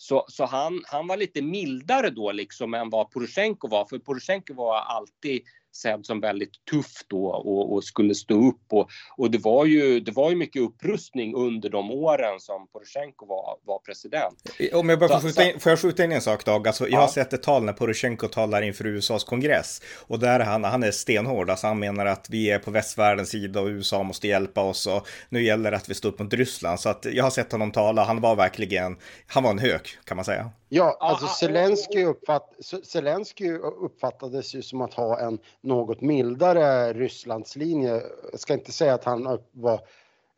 Så, 0.00 0.24
så 0.28 0.44
han, 0.44 0.82
han 0.86 1.06
var 1.06 1.16
lite 1.16 1.42
mildare 1.42 2.10
då 2.10 2.32
liksom 2.32 2.74
än 2.74 2.90
vad 2.90 3.10
Poroshenko 3.10 3.68
var, 3.68 3.84
för 3.84 3.98
Poroshenko 3.98 4.54
var 4.54 4.76
alltid 4.76 5.42
sedd 5.72 6.06
som 6.06 6.20
väldigt 6.20 6.64
tuff 6.70 6.92
då 7.08 7.26
och, 7.26 7.72
och, 7.72 7.84
skulle 7.84 8.14
stå 8.14 8.48
upp. 8.48 8.62
Och, 8.68 8.88
och 9.16 9.30
det, 9.30 9.38
var 9.38 9.64
ju, 9.64 10.00
det 10.00 10.12
var 10.12 10.30
ju 10.30 10.36
mycket 10.36 10.62
upprustning 10.62 11.34
under 11.34 11.68
de 11.68 11.90
åren 11.90 12.40
som 12.40 12.68
Poroshenko 12.72 13.26
var, 13.26 13.56
var 13.64 13.78
president. 13.78 14.34
Om 14.72 14.88
jag 14.88 14.98
bara 14.98 15.08
får, 15.08 15.28
skjuta 15.28 15.44
in, 15.44 15.60
får 15.60 15.70
jag 15.70 15.78
skjuta 15.78 16.04
in 16.04 16.12
en 16.12 16.20
sak 16.20 16.44
Dag? 16.44 16.66
Alltså, 16.66 16.84
jag 16.84 16.92
ja. 16.92 17.00
har 17.00 17.08
sett 17.08 17.32
ett 17.32 17.42
tal 17.42 17.64
när 17.64 17.72
Poroshenko 17.72 18.28
talar 18.28 18.62
inför 18.62 18.86
USAs 18.86 19.24
kongress 19.24 19.82
och 20.06 20.18
där 20.18 20.40
är 20.40 20.44
han, 20.44 20.64
han 20.64 20.82
är 20.82 20.90
stenhård. 20.90 21.50
Alltså, 21.50 21.66
han 21.66 21.78
menar 21.78 22.06
att 22.06 22.30
vi 22.30 22.50
är 22.50 22.58
på 22.58 22.70
västvärldens 22.70 23.28
sida 23.28 23.60
och 23.60 23.66
USA 23.66 24.02
måste 24.02 24.28
hjälpa 24.28 24.62
oss 24.62 24.86
och 24.86 25.08
nu 25.28 25.42
gäller 25.42 25.70
det 25.70 25.76
att 25.76 25.88
vi 25.88 25.94
står 25.94 26.08
upp 26.08 26.18
mot 26.18 26.32
Ryssland. 26.32 26.80
Så 26.80 26.88
att 26.88 27.06
jag 27.12 27.24
har 27.24 27.30
sett 27.30 27.52
honom 27.52 27.72
tala. 27.72 28.04
Han 28.04 28.20
var 28.20 28.36
verkligen, 28.36 28.96
han 29.26 29.42
var 29.42 29.50
en 29.50 29.58
hök 29.58 29.98
kan 30.04 30.16
man 30.16 30.24
säga. 30.24 30.50
Ja, 30.68 30.96
alltså 31.00 31.26
Zelensky, 31.26 32.04
uppfatt, 32.04 32.54
Zelensky 32.82 33.52
uppfattades 33.58 34.54
ju 34.54 34.62
som 34.62 34.80
att 34.80 34.94
ha 34.94 35.20
en 35.20 35.38
något 35.60 36.00
mildare 36.00 36.92
Rysslandslinje. 36.92 38.02
Jag 38.30 38.40
ska 38.40 38.54
inte 38.54 38.72
säga 38.72 38.94
att 38.94 39.04
han 39.04 39.38
var 39.52 39.74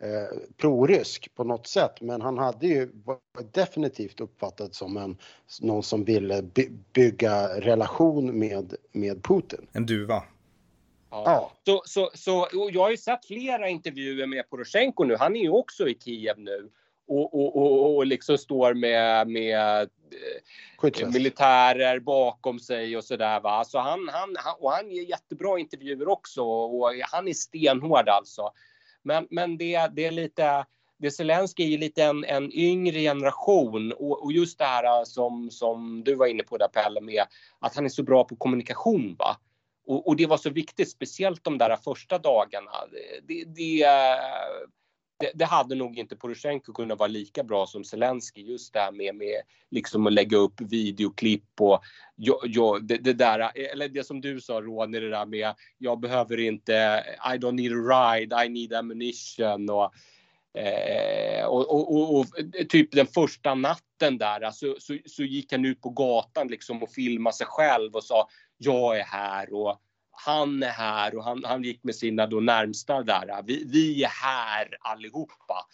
eh, 0.03 0.39
prorysk 0.57 1.35
på 1.35 1.45
något 1.45 1.67
sätt, 1.67 2.01
men 2.01 2.21
han 2.21 2.39
hade 2.39 2.67
ju 2.67 2.91
definitivt 3.53 4.21
uppfattats 4.21 4.79
som 4.79 4.97
en, 4.97 5.17
någon 5.61 5.83
som 5.83 6.05
ville 6.05 6.43
by, 6.43 6.69
bygga 6.93 7.61
relation 7.61 8.39
med, 8.39 8.75
med 8.93 9.25
Putin. 9.25 9.67
En 9.73 9.87
duva. 9.87 10.23
Ja. 11.11 11.23
ja. 11.27 11.53
Så, 11.65 11.83
så, 11.85 12.11
så, 12.15 12.49
jag 12.73 12.83
har 12.83 12.91
ju 12.91 12.97
sett 12.97 13.25
flera 13.25 13.69
intervjuer 13.69 14.27
med 14.27 14.51
Poroshenko 14.51 15.05
nu. 15.05 15.17
Han 15.17 15.37
är 15.37 15.41
ju 15.41 15.51
också 15.51 15.89
i 15.89 15.99
Kiev 16.01 16.39
nu 16.39 16.71
och, 17.11 17.35
och, 17.35 17.57
och, 17.57 17.97
och 17.97 18.07
liksom 18.07 18.39
står 18.39 18.75
med, 18.75 19.29
med 19.29 19.81
eh, 19.81 21.09
militärer 21.09 21.99
bakom 21.99 22.59
sig 22.59 22.97
och 22.97 23.05
sådär. 23.05 23.41
Va? 23.41 23.65
Så 23.65 23.79
han, 23.79 24.09
han, 24.13 24.37
han, 24.39 24.55
och 24.59 24.71
han 24.71 24.91
ger 24.91 25.03
jättebra 25.03 25.59
intervjuer 25.59 26.09
också 26.09 26.43
och 26.43 26.93
han 27.03 27.29
är 27.29 27.33
stenhård 27.33 28.09
alltså. 28.09 28.51
Men, 29.03 29.27
men 29.31 29.59
det, 29.59 29.91
det 29.93 30.07
är 30.07 30.11
lite 30.11 30.65
det 30.99 31.11
Zelenskyj 31.11 31.67
är 31.67 31.69
ju 31.69 31.79
lite 31.79 32.05
en, 32.05 32.25
en 32.25 32.53
yngre 32.53 33.01
generation 33.01 33.93
och, 33.93 34.25
och, 34.25 34.33
just 34.33 34.59
det 34.59 34.65
här 34.65 35.05
som, 35.05 35.51
som 35.51 36.05
du 36.05 36.15
var 36.15 36.27
inne 36.27 36.43
på 36.43 36.57
där 36.57 36.69
Pelle 36.69 37.01
med 37.01 37.25
att 37.59 37.77
han 37.77 37.85
är 37.85 37.89
så 37.89 38.03
bra 38.03 38.25
på 38.25 38.37
kommunikation. 38.37 39.17
Va? 39.19 39.37
Och, 39.87 40.09
och 40.09 40.17
det 40.17 40.27
var 40.27 40.37
så 40.37 40.51
viktigt, 40.51 40.91
speciellt 40.91 41.45
de 41.45 41.59
där 41.59 41.77
första 41.77 42.19
dagarna. 42.19 42.71
Det, 43.29 43.45
det, 43.45 43.87
det, 45.21 45.31
det, 45.35 45.45
hade 45.45 45.75
nog 45.75 45.99
inte 45.99 46.17
Poroshenko 46.17 46.73
kunnat 46.73 46.99
vara 46.99 47.09
lika 47.09 47.43
bra 47.45 47.67
som 47.67 47.85
Zelensky. 47.85 48.43
Just 48.43 48.73
det 48.73 48.81
här 48.81 48.93
med, 48.93 49.15
med 49.15 49.43
liksom 49.71 50.07
att 50.07 50.13
lägga 50.13 50.37
upp 50.37 50.61
videoklipp 50.61 51.61
och 51.61 51.83
jo, 52.17 52.41
jo, 52.45 52.79
det, 52.79 52.97
det, 52.97 53.13
där, 53.13 53.51
eller 53.73 53.89
det 53.89 54.05
som 54.05 54.21
du 54.21 54.41
sa 54.41 54.61
Ronny, 54.61 55.01
det 55.01 55.11
där 55.11 55.27
med 55.27 55.55
jag 55.79 56.01
behöver 56.01 56.41
inte, 56.41 57.05
I 57.35 57.39
don't 57.39 57.53
need 57.53 57.73
a 57.73 58.15
ride, 58.15 58.45
I 58.45 58.49
need 58.49 58.73
ammunition 58.73 59.71
och, 59.71 59.93
eh, 60.61 61.45
och, 61.45 61.71
och, 61.71 61.97
och, 61.97 62.19
och, 62.19 62.27
typ 62.69 62.93
den 62.93 63.07
första 63.07 63.55
natten 63.55 64.19
där 64.19 64.41
alltså, 64.41 64.77
så, 64.79 64.99
så 65.07 65.23
gick 65.23 65.53
han 65.53 65.65
ut 65.65 65.81
på 65.81 65.91
gatan 65.91 66.49
liksom 66.49 66.83
och 66.83 66.91
filmade 66.91 67.37
sig 67.37 67.47
själv 67.47 67.95
och 67.95 68.05
sa 68.05 68.29
jag 68.59 68.99
är 68.99 69.05
här 69.05 69.53
och 69.53 69.81
han 70.27 70.63
är 70.63 70.71
här 70.71 71.17
och 71.17 71.25
han, 71.25 71.45
han 71.45 71.63
gick 71.63 71.85
med 71.85 71.95
sina 71.95 72.27
då 72.27 72.41
närmsta 72.41 73.03
där. 73.03 73.43
Vi, 73.47 73.65
vi 73.67 74.05
är 74.05 74.09
här 74.09 74.77
allihopa. 74.81 75.67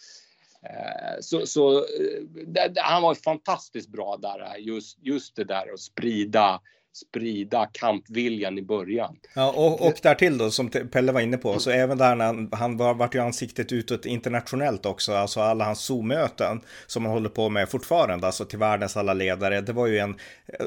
Eh, 0.63 1.19
så, 1.21 1.45
så 1.45 1.77
eh, 1.77 2.21
det, 2.47 2.73
han 2.77 3.01
var 3.01 3.15
fantastiskt 3.15 3.89
bra 3.89 4.17
där, 4.17 4.57
just, 4.57 4.97
just 5.01 5.35
det 5.35 5.43
där 5.43 5.73
att 5.73 5.79
sprida 5.79 6.61
sprida 6.93 7.69
kampviljan 7.73 8.57
i 8.57 8.61
början. 8.61 9.17
Ja, 9.35 9.51
och, 9.51 9.87
och 9.87 9.93
därtill 10.03 10.37
då, 10.37 10.51
som 10.51 10.69
Pelle 10.69 11.11
var 11.11 11.21
inne 11.21 11.37
på, 11.37 11.59
så 11.59 11.69
även 11.69 11.97
där 11.97 12.15
när 12.15 12.25
han, 12.25 12.49
han 12.51 12.77
var, 12.77 12.93
vart 12.93 13.15
ju 13.15 13.19
ansiktet 13.19 13.71
utåt 13.71 14.05
internationellt 14.05 14.85
också, 14.85 15.13
alltså 15.13 15.39
alla 15.39 15.65
hans 15.65 15.79
Zoom-möten 15.79 16.61
som 16.87 17.05
han 17.05 17.13
håller 17.13 17.29
på 17.29 17.49
med 17.49 17.69
fortfarande, 17.69 18.27
alltså 18.27 18.45
till 18.45 18.59
världens 18.59 18.97
alla 18.97 19.13
ledare. 19.13 19.61
Det 19.61 19.73
var 19.73 19.87
ju 19.87 19.97
en, 19.97 20.15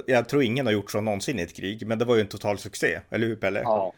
jag 0.06 0.28
tror 0.28 0.42
ingen 0.42 0.66
har 0.66 0.72
gjort 0.72 0.90
så 0.90 1.00
någonsin 1.00 1.38
i 1.38 1.42
ett 1.42 1.56
krig, 1.56 1.86
men 1.86 1.98
det 1.98 2.04
var 2.04 2.14
ju 2.14 2.20
en 2.20 2.28
total 2.28 2.58
succé, 2.58 3.00
eller 3.10 3.26
hur 3.26 3.36
Pelle? 3.36 3.60
Ja. 3.60 3.92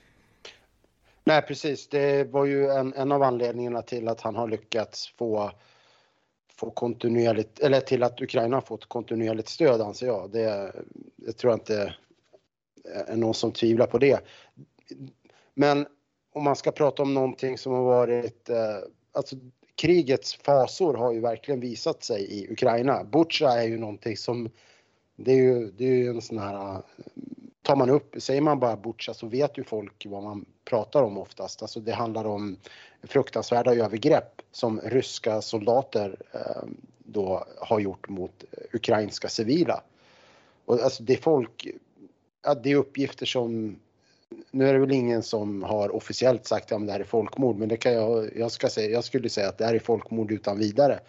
Nej, 1.25 1.43
precis. 1.43 1.89
Det 1.89 2.25
var 2.25 2.45
ju 2.45 2.69
en, 2.71 2.95
en 2.95 3.13
av 3.13 3.23
anledningarna 3.23 3.83
till 3.83 4.09
att 4.09 4.21
han 4.21 4.37
har 4.37 4.49
lyckats 4.49 5.15
få 5.19 5.53
få 6.63 6.71
kontinuerligt, 6.71 7.61
eller 7.61 7.81
till 7.81 8.03
att 8.03 8.21
Ukraina 8.21 8.57
har 8.57 8.61
fått 8.61 8.89
kontinuerligt 8.89 9.49
stöd 9.49 9.81
anser 9.81 10.07
jag. 10.07 10.31
Det, 10.33 10.73
det 11.17 11.33
tror 11.33 11.53
jag 11.53 11.61
inte 11.61 11.95
Eh, 12.85 13.13
är 13.13 13.17
någon 13.17 13.35
som 13.35 13.53
tvivlar 13.53 13.87
på 13.87 13.99
det. 13.99 14.21
Men 15.55 15.87
om 16.33 16.45
man 16.45 16.57
ska 16.57 16.71
prata 16.71 17.03
om 17.03 17.15
någonting 17.15 17.59
som 17.59 17.73
har 17.73 17.83
varit, 17.83 18.49
eh, 18.49 18.79
alltså 19.13 19.37
krigets 19.75 20.35
fasor 20.35 20.95
har 20.95 21.13
ju 21.13 21.21
verkligen 21.21 21.61
visat 21.61 22.05
sig 22.05 22.23
i 22.23 22.53
Ukraina. 22.53 23.05
Butja 23.05 23.51
är 23.51 23.67
ju 23.67 23.79
någonting 23.79 24.17
som, 24.17 24.51
det 25.17 25.33
är 25.33 25.37
ju, 25.37 25.71
det 25.71 25.85
är 25.85 25.95
ju 25.95 26.09
en 26.09 26.23
sån 26.23 26.39
här, 26.39 26.75
eh, 26.75 26.81
tar 27.63 27.77
man 27.77 27.91
upp, 27.91 28.15
säger 28.19 28.41
man 28.41 28.61
bara 28.61 28.77
Butja 28.77 29.15
så 29.15 29.27
vet 29.27 29.59
ju 29.59 29.65
folk 29.65 30.07
vad 30.09 30.23
man 30.23 30.45
pratar 30.65 31.03
om 31.03 31.19
oftast. 31.19 31.63
Alltså 31.63 31.81
det 31.81 31.93
handlar 31.93 32.25
om 32.25 32.57
fruktansvärda 33.03 33.75
övergrepp 33.75 34.43
som 34.53 34.81
ryska 34.81 35.43
soldater 35.43 36.17
eh, 36.33 36.69
då 36.99 37.45
har 37.59 37.81
gjort 37.81 38.09
mot 38.09 38.45
eh, 38.53 38.65
ukrainska 38.73 39.29
civila. 39.29 39.83
Och 40.65 40.81
alltså 40.81 41.03
det 41.03 41.17
folk 41.17 41.67
ja, 42.43 42.55
det 42.55 42.71
är 42.71 42.77
uppgifter 42.77 43.27
som 43.27 43.77
nu 44.51 44.69
är 44.69 44.73
det 44.73 44.79
väl 44.79 44.93
ingen 44.93 45.23
som 45.23 45.63
har 45.63 45.97
officiellt 45.97 46.47
sagt 46.47 46.65
att 46.65 46.81
ja, 46.81 46.87
det 46.87 46.93
här 46.93 47.01
är 47.01 47.05
folkmord, 47.05 47.57
men 47.57 47.69
det 47.69 47.77
kan 47.77 47.93
jag, 47.93 48.37
jag, 48.37 48.53
ska 48.53 48.69
säga, 48.69 48.91
jag 48.91 49.05
skulle 49.05 49.29
säga 49.29 49.49
att 49.49 49.59
det 49.59 49.65
här 49.65 49.75
är 49.75 49.79
folkmord 49.79 50.33
utan 50.33 50.59
vidare 50.59 51.01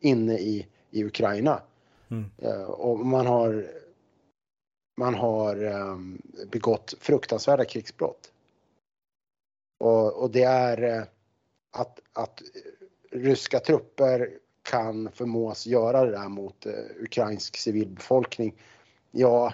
inne 0.00 0.38
i, 0.38 0.66
i 0.90 1.04
Ukraina. 1.04 1.62
Mm. 2.10 2.24
Uh, 2.42 2.62
och 2.62 3.06
man 3.06 3.26
har, 3.26 3.66
man 4.96 5.14
har 5.14 5.64
um, 5.64 6.22
begått 6.50 6.94
fruktansvärda 7.00 7.64
krigsbrott. 7.64 8.32
Och, 9.78 10.22
och 10.22 10.30
det 10.30 10.42
är 10.42 10.98
uh, 10.98 11.04
att, 11.70 12.00
att 12.12 12.42
ryska 13.10 13.60
trupper 13.60 14.30
kan 14.62 15.10
förmås 15.12 15.66
göra 15.66 16.04
det 16.04 16.10
där 16.10 16.28
mot 16.28 16.66
uh, 16.66 16.72
ukrainsk 17.00 17.56
civilbefolkning. 17.56 18.54
Ja, 19.10 19.52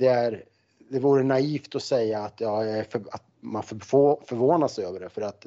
det, 0.00 0.06
är, 0.06 0.44
det 0.88 0.98
vore 0.98 1.22
naivt 1.22 1.74
att 1.74 1.82
säga 1.82 2.20
att, 2.20 2.40
ja, 2.40 2.84
för, 2.88 3.02
att 3.10 3.22
man 3.40 3.62
för, 3.62 3.78
förvånas 4.26 4.78
över 4.78 5.00
det 5.00 5.08
för 5.08 5.22
att 5.22 5.46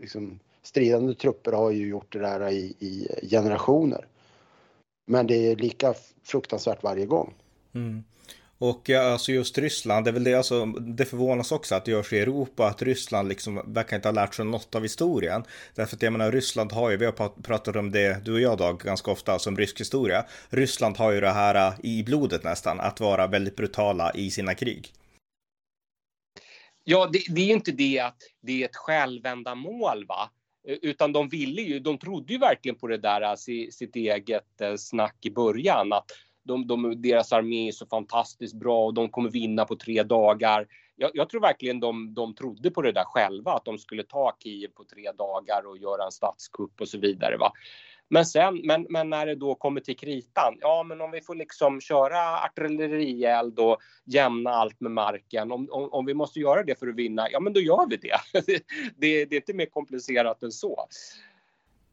liksom, 0.00 0.38
stridande 0.62 1.14
trupper 1.14 1.52
har 1.52 1.70
ju 1.70 1.88
gjort 1.88 2.12
det 2.12 2.18
där 2.18 2.48
i, 2.50 2.74
i 2.78 3.08
generationer. 3.30 4.06
Men 5.06 5.26
det 5.26 5.34
är 5.34 5.56
lika 5.56 5.94
fruktansvärt 6.22 6.82
varje 6.82 7.06
gång. 7.06 7.34
Mm. 7.74 8.04
Och 8.60 8.90
eh, 8.90 9.12
alltså 9.12 9.32
just 9.32 9.58
Ryssland, 9.58 10.04
det 10.04 10.10
är 10.10 10.12
väl 10.12 10.24
det, 10.24 10.34
alltså, 10.34 10.66
det 10.66 11.04
förvånas 11.04 11.52
också 11.52 11.74
att 11.74 11.84
det 11.84 11.90
görs 11.90 12.12
i 12.12 12.18
Europa, 12.18 12.66
att 12.66 12.82
Ryssland 12.82 13.28
liksom 13.28 13.62
verkar 13.66 13.96
inte 13.96 14.08
ha 14.08 14.12
lärt 14.12 14.34
sig 14.34 14.44
något 14.44 14.74
av 14.74 14.82
historien. 14.82 15.44
Därför 15.74 15.96
att 15.96 16.02
jag 16.02 16.12
menar, 16.12 16.32
Ryssland 16.32 16.72
har 16.72 16.90
ju, 16.90 16.96
vi 16.96 17.04
har 17.04 17.42
pratat 17.42 17.76
om 17.76 17.90
det, 17.90 18.24
du 18.24 18.32
och 18.32 18.40
jag 18.40 18.58
Dag, 18.58 18.80
ganska 18.80 19.10
ofta 19.10 19.32
alltså, 19.32 19.44
som 19.44 19.56
rysk 19.56 19.80
historia. 19.80 20.24
Ryssland 20.48 20.96
har 20.96 21.12
ju 21.12 21.20
det 21.20 21.30
här 21.30 21.54
eh, 21.54 21.74
i 21.82 22.04
blodet 22.04 22.44
nästan, 22.44 22.80
att 22.80 23.00
vara 23.00 23.26
väldigt 23.26 23.56
brutala 23.56 24.12
i 24.14 24.30
sina 24.30 24.54
krig. 24.54 24.88
Ja, 26.84 27.10
det, 27.12 27.22
det 27.28 27.40
är 27.40 27.46
ju 27.46 27.52
inte 27.52 27.72
det 27.72 27.98
att 27.98 28.22
det 28.42 28.62
är 28.62 28.68
ett 28.68 28.76
självändamål, 28.76 30.06
va? 30.06 30.30
Utan 30.82 31.12
de 31.12 31.28
ville 31.28 31.62
ju, 31.62 31.80
de 31.80 31.98
trodde 31.98 32.32
ju 32.32 32.38
verkligen 32.38 32.78
på 32.78 32.86
det 32.86 32.98
där, 32.98 33.22
eh, 33.22 33.34
sitt 33.70 33.96
eget 33.96 34.78
snack 34.78 35.16
i 35.20 35.30
början, 35.30 35.92
att 35.92 36.10
de, 36.48 36.66
de, 36.66 37.02
deras 37.02 37.32
armé 37.32 37.68
är 37.68 37.72
så 37.72 37.86
fantastiskt 37.86 38.54
bra 38.54 38.84
och 38.84 38.94
de 38.94 39.08
kommer 39.08 39.30
vinna 39.30 39.64
på 39.64 39.76
tre 39.76 40.02
dagar. 40.02 40.66
Jag, 40.96 41.10
jag, 41.14 41.28
tror 41.28 41.40
verkligen 41.40 41.80
de, 41.80 42.14
de 42.14 42.34
trodde 42.34 42.70
på 42.70 42.82
det 42.82 42.92
där 42.92 43.04
själva, 43.04 43.52
att 43.52 43.64
de 43.64 43.78
skulle 43.78 44.02
ta 44.02 44.36
Kiev 44.42 44.68
på 44.68 44.84
tre 44.84 45.12
dagar 45.12 45.66
och 45.66 45.78
göra 45.78 46.04
en 46.04 46.12
statskupp 46.12 46.80
och 46.80 46.88
så 46.88 46.98
vidare. 46.98 47.36
Va? 47.36 47.52
Men 48.10 48.26
sen, 48.26 48.60
men, 48.64 48.86
men 48.88 49.10
när 49.10 49.26
det 49.26 49.34
då 49.34 49.54
kommer 49.54 49.80
till 49.80 49.96
kritan, 49.96 50.58
ja 50.60 50.82
men 50.82 51.00
om 51.00 51.10
vi 51.10 51.20
får 51.20 51.34
liksom 51.34 51.80
köra 51.80 52.40
artillerield 52.40 53.58
och 53.58 53.78
jämna 54.04 54.50
allt 54.50 54.80
med 54.80 54.92
marken, 54.92 55.52
om, 55.52 55.68
om, 55.70 55.92
om 55.92 56.06
vi 56.06 56.14
måste 56.14 56.40
göra 56.40 56.62
det 56.62 56.78
för 56.78 56.86
att 56.86 56.94
vinna, 56.94 57.30
ja 57.30 57.40
men 57.40 57.52
då 57.52 57.60
gör 57.60 57.86
vi 57.90 57.96
det. 57.96 58.42
det, 58.46 58.62
det, 58.96 59.24
det 59.24 59.36
är 59.36 59.40
inte 59.40 59.54
mer 59.54 59.66
komplicerat 59.66 60.42
än 60.42 60.52
så. 60.52 60.88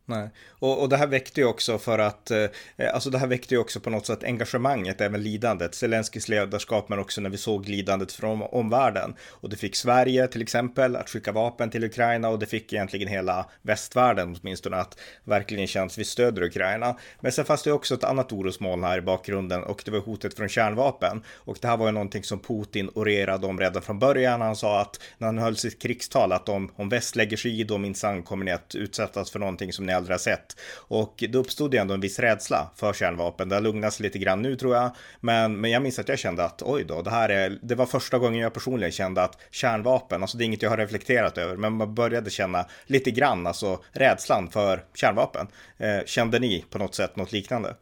Nej, 0.08 0.30
och, 0.50 0.82
och 0.82 0.90
det 0.90 0.98
här 0.98 1.08
väckte 1.08 1.42
ju 1.42 1.48
också 1.48 1.78
för 1.78 2.00
att, 2.00 2.32
eh, 2.32 2.46
alltså 2.94 3.10
det 3.10 3.18
här 3.18 3.28
väckte 3.28 3.54
ju 3.54 3.60
också 3.60 3.80
på 3.80 3.90
något 3.90 4.06
sätt 4.06 4.24
engagemanget, 4.24 5.02
även 5.02 5.24
lidandet, 5.24 5.76
Zelenskis 5.76 6.30
ledarskap, 6.30 6.90
men 6.90 7.00
också 7.00 7.22
när 7.22 7.30
vi 7.30 7.38
såg 7.38 7.68
lidandet 7.70 8.12
från 8.12 8.42
omvärlden. 8.42 9.16
Och 9.28 9.50
det 9.50 9.56
fick 9.56 9.76
Sverige 9.76 10.28
till 10.28 10.42
exempel 10.42 10.96
att 10.96 11.10
skicka 11.10 11.32
vapen 11.32 11.70
till 11.70 11.84
Ukraina 11.84 12.30
och 12.30 12.40
det 12.40 12.46
fick 12.46 12.74
egentligen 12.74 13.08
hela 13.08 13.46
västvärlden 13.62 14.38
åtminstone 14.42 14.78
att 14.78 15.00
verkligen 15.24 15.68
känna 15.68 15.86
att 15.86 15.98
vi 15.98 16.06
stöder 16.06 16.44
Ukraina. 16.44 16.98
Men 17.20 17.32
sen 17.32 17.46
fanns 17.46 17.64
det 17.64 17.72
också 17.72 17.94
ett 17.94 18.04
annat 18.04 18.32
orosmoln 18.32 18.84
här 18.84 18.98
i 18.98 19.02
bakgrunden 19.02 19.64
och 19.64 19.82
det 19.86 19.92
var 19.92 20.00
hotet 20.00 20.34
från 20.34 20.50
kärnvapen. 20.50 21.24
Och 21.34 21.58
det 21.62 21.68
här 21.68 21.78
var 21.78 21.86
ju 21.86 21.92
någonting 21.92 22.24
som 22.24 22.40
Putin 22.40 22.90
orerade 22.94 23.48
om 23.48 23.60
redan 23.60 23.82
från 23.82 24.00
början. 24.00 24.42
Han 24.42 24.56
sa 24.56 24.82
att 24.82 25.00
när 25.18 25.28
han 25.28 25.38
höll 25.38 25.58
sitt 25.58 25.82
krigstal 25.82 26.32
att 26.32 26.50
om, 26.50 26.72
om 26.76 26.90
väst 26.90 27.16
lägger 27.16 27.38
sig 27.38 27.60
i 27.60 27.64
då 27.64 27.78
minsann 27.78 28.24
kommer 28.24 28.46
ni 28.46 28.52
att 28.52 28.76
utsättas 28.76 29.32
för 29.32 29.40
någonting 29.40 29.74
som 29.74 29.86
ni 29.86 29.95
aldrig 29.96 30.14
har 30.14 30.20
sett. 30.20 30.56
Och 30.88 31.24
det 31.30 31.38
uppstod 31.38 31.74
ju 31.74 31.80
ändå 31.80 31.94
en 31.94 32.02
viss 32.02 32.20
rädsla 32.20 32.72
för 32.76 32.94
kärnvapen. 32.94 33.50
Det 33.50 33.56
har 33.56 33.62
lugnat 33.62 33.94
sig 33.94 34.04
lite 34.04 34.20
grann 34.20 34.42
nu 34.42 34.56
tror 34.56 34.76
jag. 34.76 34.96
Men, 35.20 35.62
men 35.62 35.72
jag 35.72 35.82
minns 35.82 36.00
att 36.00 36.10
jag 36.10 36.20
kände 36.20 36.44
att 36.44 36.62
oj 36.62 36.84
då, 36.84 37.02
det 37.02 37.10
här 37.10 37.30
är, 37.30 37.60
det 37.62 37.76
var 37.76 37.86
första 37.86 38.20
gången 38.20 38.40
jag 38.40 38.54
personligen 38.54 38.92
kände 38.92 39.24
att 39.24 39.38
kärnvapen, 39.52 40.22
alltså 40.22 40.38
det 40.38 40.44
är 40.44 40.46
inget 40.46 40.62
jag 40.62 40.70
har 40.70 40.78
reflekterat 40.78 41.38
över, 41.38 41.58
men 41.58 41.74
man 41.74 41.96
började 41.96 42.30
känna 42.30 42.66
lite 42.86 43.12
grann, 43.12 43.48
alltså 43.48 43.84
rädslan 43.92 44.50
för 44.50 44.86
kärnvapen. 44.94 45.48
Eh, 45.78 46.06
kände 46.06 46.40
ni 46.40 46.66
på 46.70 46.78
något 46.78 46.96
sätt 46.96 47.16
något 47.16 47.32
liknande? 47.32 47.76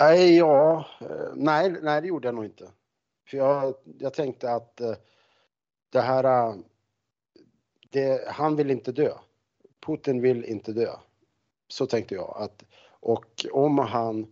Nej, 0.00 0.36
ja, 0.36 0.86
eh, 1.00 1.32
nej, 1.34 1.74
nej, 1.82 2.00
det 2.00 2.08
gjorde 2.08 2.28
jag 2.28 2.34
nog 2.34 2.44
inte. 2.44 2.64
För 3.30 3.36
jag, 3.36 3.74
jag 3.98 4.14
tänkte 4.14 4.52
att 4.52 4.80
eh, 4.80 4.94
det 5.92 6.00
här, 6.00 6.54
det, 7.90 8.28
han 8.28 8.56
vill 8.56 8.70
inte 8.70 8.92
dö. 8.92 9.12
Putin 9.86 10.20
vill 10.20 10.44
inte 10.44 10.72
dö. 10.72 10.90
Så 11.68 11.86
tänkte 11.86 12.14
jag. 12.14 12.34
Att, 12.36 12.64
och 13.00 13.46
om 13.52 13.78
han 13.78 14.26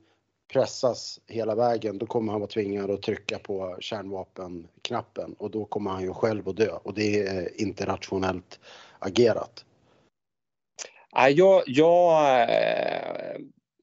pressas 0.53 1.21
hela 1.27 1.55
vägen 1.55 1.99
då 1.99 2.07
kommer 2.07 2.33
han 2.33 2.41
vara 2.41 2.51
tvingad 2.51 2.91
att 2.91 3.03
trycka 3.03 3.39
på 3.39 3.77
kärnvapenknappen 3.81 5.35
och 5.39 5.51
då 5.51 5.65
kommer 5.65 5.91
han 5.91 6.03
ju 6.03 6.13
själv 6.15 6.49
att 6.49 6.57
dö 6.57 6.71
och 6.83 6.95
det 6.95 7.27
är 7.27 7.61
inte 7.61 7.87
rationellt 7.87 8.61
agerat. 8.99 9.65
Jag, 11.31 11.63
jag, 11.67 12.41
eh, 12.41 13.41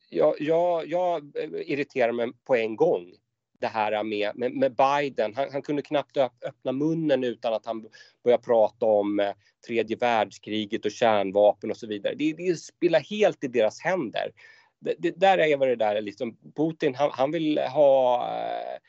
jag, 0.09 0.35
jag, 0.39 0.88
jag 0.88 1.35
irriterar 1.65 2.11
mig 2.11 2.31
på 2.43 2.55
en 2.55 2.75
gång 2.75 3.13
det 3.60 3.68
här 3.68 4.04
med, 4.04 4.32
med, 4.36 4.51
med 4.51 4.75
Biden. 4.75 5.34
Han, 5.36 5.51
han, 5.51 5.62
kunde 5.62 5.82
knappt 5.82 6.18
öppna 6.18 6.72
munnen 6.72 7.24
utan 7.24 7.54
att 7.54 7.66
han 7.66 7.86
började 8.24 8.44
prata 8.44 8.86
om 8.86 9.20
eh, 9.20 9.34
tredje 9.68 9.98
världskriget 9.98 10.86
och 10.86 10.92
kärnvapen 10.92 11.72
och 11.72 11.78
så 11.78 11.88
vidare. 11.88 12.16
Det, 12.16 12.34
det 12.34 12.60
spelar 12.60 13.00
helt 13.00 13.44
i 13.44 13.48
deras 13.48 13.82
händer. 13.82 14.32
Det, 14.80 14.96
det 15.00 15.20
där 15.20 15.38
är 15.38 15.58
vad 15.58 15.68
det 15.68 15.75
där 15.75 16.01
liksom. 16.01 16.38
Putin, 16.56 16.96
han, 16.96 17.10
han 17.13 17.32
vill 17.32 17.58
ha 17.58 18.28
eh, 18.28 18.80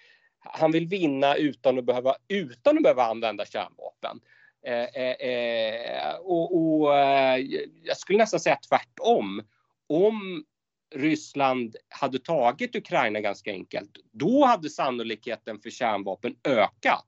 han 0.41 0.73
vill 0.73 0.87
vinna 0.87 1.35
utan 1.35 1.79
att 1.79 1.85
behöva, 1.85 2.15
utan 2.29 2.77
att 2.77 2.83
behöva 2.83 3.05
använda 3.05 3.45
kärnvapen. 3.45 4.21
Eh, 4.67 5.03
eh, 5.03 5.31
eh 5.31 6.15
och, 6.15 6.57
och 6.57 6.99
eh, 6.99 7.37
jag 7.83 7.97
skulle 7.97 8.19
nästan 8.19 8.41
säga 8.41 8.59
tvärtom. 8.69 9.43
Om 9.87 10.45
Ryssland 10.95 11.77
hade 11.89 12.19
tagit 12.19 12.77
Ukraina 12.77 13.21
ganska 13.21 13.51
enkelt, 13.51 13.91
då 14.13 14.45
hade 14.45 14.71
sannolikheten 14.71 15.61
för 15.61 15.71
kärnvapen 15.71 16.37
ökat. 16.45 17.07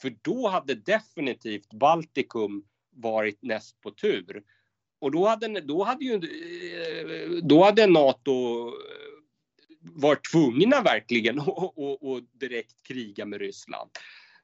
För 0.00 0.16
då 0.22 0.48
hade 0.48 0.74
definitivt 0.74 1.72
Baltikum 1.72 2.64
varit 2.90 3.42
näst 3.42 3.80
på 3.80 3.90
tur. 3.90 4.42
Och 4.98 5.10
då 5.10 5.26
hade, 5.26 5.60
då 5.60 5.84
hade 5.84 6.04
ju 6.04 6.14
eh, 6.14 7.30
då 7.42 7.64
hade 7.64 7.86
Nato 7.86 8.66
eh, 8.66 8.72
varit 9.80 10.30
tvungna 10.32 10.82
verkligen 10.82 11.38
att 11.40 12.38
direkt 12.40 12.82
kriga 12.82 13.24
med 13.24 13.40
Ryssland. 13.40 13.90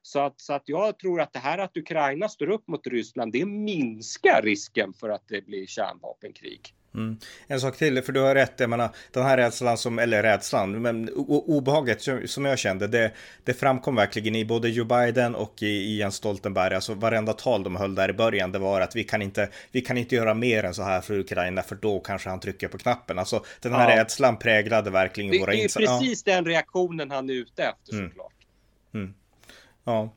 Så 0.01 0.19
att, 0.19 0.41
så 0.41 0.53
att 0.53 0.63
jag 0.65 0.99
tror 0.99 1.21
att 1.21 1.33
det 1.33 1.39
här 1.39 1.57
att 1.57 1.77
Ukraina 1.77 2.29
står 2.29 2.49
upp 2.49 2.67
mot 2.67 2.87
Ryssland, 2.87 3.31
det 3.31 3.45
minskar 3.45 4.41
risken 4.41 4.93
för 4.93 5.09
att 5.09 5.27
det 5.27 5.45
blir 5.45 5.65
kärnvapenkrig. 5.65 6.73
Mm. 6.95 7.17
En 7.47 7.61
sak 7.61 7.77
till, 7.77 8.01
för 8.01 8.13
du 8.13 8.19
har 8.19 8.35
rätt, 8.35 8.53
jag 8.57 8.69
menar, 8.69 8.89
den 9.11 9.23
här 9.23 9.37
rädslan 9.37 9.77
som, 9.77 9.99
eller 9.99 10.23
rädslan, 10.23 10.81
men 10.81 11.09
obehaget 11.25 12.01
som 12.25 12.45
jag 12.45 12.59
kände, 12.59 12.87
det, 12.87 13.11
det 13.43 13.53
framkom 13.53 13.95
verkligen 13.95 14.35
i 14.35 14.45
både 14.45 14.69
Joe 14.69 14.85
Biden 14.85 15.35
och 15.35 15.63
i, 15.63 15.65
i 15.65 15.97
Jens 15.97 16.15
Stoltenberg, 16.15 16.75
alltså 16.75 16.93
varenda 16.93 17.33
tal 17.33 17.63
de 17.63 17.75
höll 17.75 17.95
där 17.95 18.09
i 18.09 18.13
början, 18.13 18.51
det 18.51 18.59
var 18.59 18.81
att 18.81 18.95
vi 18.95 19.03
kan 19.03 19.21
inte, 19.21 19.49
vi 19.71 19.81
kan 19.81 19.97
inte 19.97 20.15
göra 20.15 20.33
mer 20.33 20.63
än 20.63 20.73
så 20.73 20.83
här 20.83 21.01
för 21.01 21.19
Ukraina, 21.19 21.61
för 21.61 21.75
då 21.75 21.99
kanske 21.99 22.29
han 22.29 22.39
trycker 22.39 22.67
på 22.67 22.77
knappen. 22.77 23.19
Alltså 23.19 23.43
den 23.61 23.73
här 23.73 23.89
ja. 23.89 23.97
rädslan 23.97 24.37
präglade 24.37 24.89
verkligen 24.89 25.31
det, 25.31 25.39
våra 25.39 25.53
insatser. 25.53 25.79
Det 25.79 25.93
är 25.93 25.99
precis 25.99 26.23
ja. 26.25 26.35
den 26.35 26.45
reaktionen 26.45 27.11
han 27.11 27.29
är 27.29 27.33
ute 27.33 27.63
efter 27.63 27.93
mm. 27.93 28.09
såklart. 28.09 28.33
Mm. 28.93 29.13
Ja, 29.83 30.13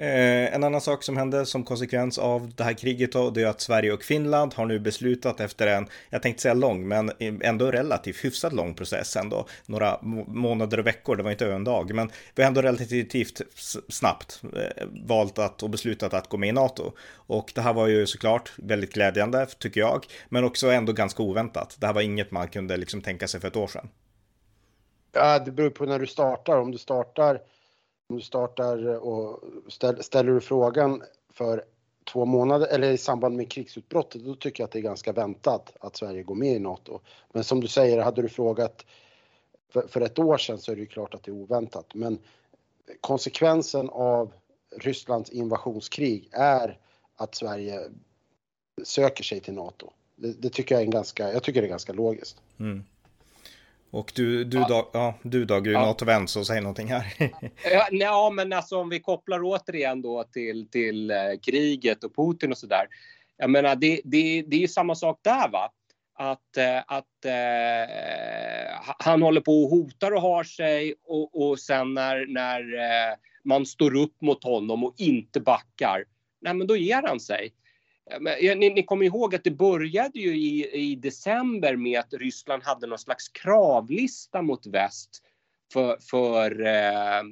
Eh, 0.00 0.54
en 0.54 0.64
annan 0.64 0.80
sak 0.80 1.02
som 1.02 1.16
hände 1.16 1.46
som 1.46 1.64
konsekvens 1.64 2.18
av 2.18 2.52
det 2.56 2.64
här 2.64 2.72
kriget 2.72 3.12
då, 3.12 3.30
det 3.30 3.42
är 3.42 3.46
att 3.46 3.60
Sverige 3.60 3.92
och 3.92 4.02
Finland 4.02 4.54
har 4.54 4.66
nu 4.66 4.78
beslutat 4.78 5.40
efter 5.40 5.66
en, 5.66 5.88
jag 6.10 6.22
tänkte 6.22 6.42
säga 6.42 6.54
lång, 6.54 6.88
men 6.88 7.12
ändå 7.18 7.70
relativt 7.70 8.24
hyfsat 8.24 8.52
lång 8.52 8.74
process 8.74 9.16
ändå, 9.16 9.46
några 9.66 9.98
månader 10.26 10.78
och 10.78 10.86
veckor, 10.86 11.16
det 11.16 11.22
var 11.22 11.30
inte 11.30 11.52
en 11.52 11.64
dag, 11.64 11.94
men 11.94 12.10
vi 12.34 12.42
har 12.42 12.48
ändå 12.48 12.62
relativt 12.62 13.40
snabbt 13.88 14.42
eh, 14.56 14.86
valt 15.06 15.38
att 15.38 15.62
och 15.62 15.70
beslutat 15.70 16.14
att 16.14 16.28
gå 16.28 16.36
med 16.36 16.48
i 16.48 16.52
NATO. 16.52 16.92
Och 17.14 17.52
det 17.54 17.60
här 17.60 17.72
var 17.72 17.86
ju 17.86 18.06
såklart 18.06 18.52
väldigt 18.56 18.92
glädjande, 18.92 19.46
tycker 19.58 19.80
jag, 19.80 20.06
men 20.28 20.44
också 20.44 20.70
ändå 20.70 20.92
ganska 20.92 21.22
oväntat. 21.22 21.76
Det 21.78 21.86
här 21.86 21.94
var 21.94 22.02
inget 22.02 22.30
man 22.30 22.48
kunde 22.48 22.76
liksom 22.76 23.00
tänka 23.00 23.28
sig 23.28 23.40
för 23.40 23.48
ett 23.48 23.56
år 23.56 23.66
sedan. 23.66 23.88
Ja, 25.12 25.38
det 25.38 25.50
beror 25.50 25.70
på 25.70 25.84
när 25.84 25.98
du 25.98 26.06
startar. 26.06 26.60
Om 26.60 26.70
du 26.70 26.78
startar 26.78 27.40
du 28.08 28.20
startar 28.20 28.94
och 28.94 29.40
ställer 30.00 30.32
du 30.32 30.40
frågan 30.40 31.02
för 31.32 31.64
två 32.12 32.24
månader 32.24 32.66
eller 32.66 32.90
i 32.90 32.98
samband 32.98 33.36
med 33.36 33.50
krigsutbrottet, 33.50 34.24
då 34.24 34.34
tycker 34.34 34.62
jag 34.62 34.66
att 34.66 34.72
det 34.72 34.78
är 34.78 34.82
ganska 34.82 35.12
väntat 35.12 35.76
att 35.80 35.96
Sverige 35.96 36.22
går 36.22 36.34
med 36.34 36.56
i 36.56 36.58
NATO. 36.58 37.00
Men 37.32 37.44
som 37.44 37.60
du 37.60 37.68
säger, 37.68 38.02
hade 38.02 38.22
du 38.22 38.28
frågat 38.28 38.86
för, 39.72 39.86
för 39.88 40.00
ett 40.00 40.18
år 40.18 40.38
sedan 40.38 40.58
så 40.58 40.72
är 40.72 40.76
det 40.76 40.80
ju 40.80 40.86
klart 40.86 41.14
att 41.14 41.22
det 41.22 41.30
är 41.30 41.34
oväntat. 41.34 41.94
Men 41.94 42.18
konsekvensen 43.00 43.90
av 43.90 44.32
Rysslands 44.76 45.30
invasionskrig 45.30 46.28
är 46.32 46.78
att 47.16 47.34
Sverige 47.34 47.80
söker 48.82 49.24
sig 49.24 49.40
till 49.40 49.54
NATO. 49.54 49.90
Det, 50.16 50.42
det 50.42 50.50
tycker 50.50 50.74
jag 50.74 50.82
är 50.82 50.86
ganska, 50.86 51.32
jag 51.32 51.42
tycker 51.42 51.60
det 51.62 51.66
är 51.66 51.70
ganska 51.70 51.92
logiskt. 51.92 52.40
Mm. 52.60 52.84
Och 53.90 54.12
du, 54.14 54.44
du, 54.44 54.58
ja. 54.58 54.68
Dag, 54.68 54.86
ja, 54.92 55.14
du 55.22 55.44
Dag, 55.44 55.64
du 55.64 55.70
är 55.70 55.74
ja. 55.74 55.86
NATO-vän, 55.86 56.28
så 56.28 56.44
säg 56.44 56.60
någonting 56.60 56.88
här. 56.88 57.14
ja, 57.72 57.88
ja, 57.90 58.30
men 58.30 58.52
alltså 58.52 58.76
om 58.76 58.88
vi 58.88 59.00
kopplar 59.00 59.40
återigen 59.42 60.02
då 60.02 60.24
till, 60.24 60.70
till 60.70 61.10
eh, 61.10 61.16
kriget 61.42 62.04
och 62.04 62.16
Putin 62.16 62.52
och 62.52 62.58
sådär. 62.58 62.86
Jag 63.36 63.50
menar, 63.50 63.76
det, 63.76 64.00
det, 64.04 64.42
det 64.42 64.56
är 64.56 64.60
ju 64.60 64.68
samma 64.68 64.94
sak 64.94 65.20
där 65.22 65.48
va. 65.48 65.72
Att, 66.14 66.56
eh, 66.56 66.78
att 66.86 67.24
eh, 67.24 68.94
han 68.98 69.22
håller 69.22 69.40
på 69.40 69.62
och 69.62 69.70
hotar 69.70 70.12
och 70.12 70.22
har 70.22 70.44
sig 70.44 70.94
och, 71.04 71.50
och 71.50 71.58
sen 71.58 71.94
när, 71.94 72.26
när 72.26 72.60
eh, 72.60 73.16
man 73.44 73.66
står 73.66 73.96
upp 73.96 74.20
mot 74.20 74.44
honom 74.44 74.84
och 74.84 74.94
inte 74.96 75.40
backar, 75.40 76.04
nej 76.40 76.54
men 76.54 76.66
då 76.66 76.76
ger 76.76 77.02
han 77.02 77.20
sig. 77.20 77.52
Ni, 78.56 78.70
ni 78.70 78.82
kommer 78.82 79.06
ihåg 79.06 79.34
att 79.34 79.44
det 79.44 79.50
började 79.50 80.18
ju 80.18 80.36
i, 80.36 80.70
i 80.72 80.94
december 80.94 81.76
med 81.76 82.00
att 82.00 82.14
Ryssland 82.14 82.62
hade 82.62 82.86
någon 82.86 82.98
slags 82.98 83.28
kravlista 83.28 84.42
mot 84.42 84.66
väst 84.66 85.22
för, 85.72 85.96
för, 86.10 86.60
eh, 86.66 87.22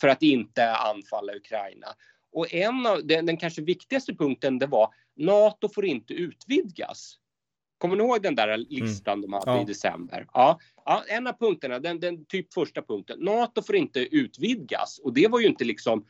för 0.00 0.08
att 0.08 0.22
inte 0.22 0.72
anfalla 0.72 1.36
Ukraina. 1.36 1.86
Och 2.32 2.54
en 2.54 2.86
av 2.86 3.06
den, 3.06 3.26
den 3.26 3.36
kanske 3.36 3.62
viktigaste 3.62 4.14
punkten 4.14 4.58
det 4.58 4.66
var 4.66 4.94
NATO 5.16 5.68
får 5.68 5.84
inte 5.84 6.14
utvidgas. 6.14 7.16
Kommer 7.78 7.96
ni 7.96 8.02
ihåg 8.02 8.22
den 8.22 8.34
där 8.34 8.56
listan 8.56 9.18
mm. 9.18 9.30
de 9.30 9.32
hade 9.32 9.50
ja. 9.50 9.62
i 9.62 9.64
december? 9.64 10.26
Ja. 10.32 10.58
ja, 10.84 11.04
en 11.08 11.26
av 11.26 11.32
punkterna, 11.32 11.78
den, 11.78 12.00
den 12.00 12.24
typ 12.24 12.54
första 12.54 12.82
punkten, 12.82 13.18
NATO 13.18 13.62
får 13.62 13.76
inte 13.76 14.00
utvidgas 14.00 14.98
och 14.98 15.14
det 15.14 15.28
var 15.28 15.40
ju 15.40 15.46
inte 15.46 15.64
liksom 15.64 16.04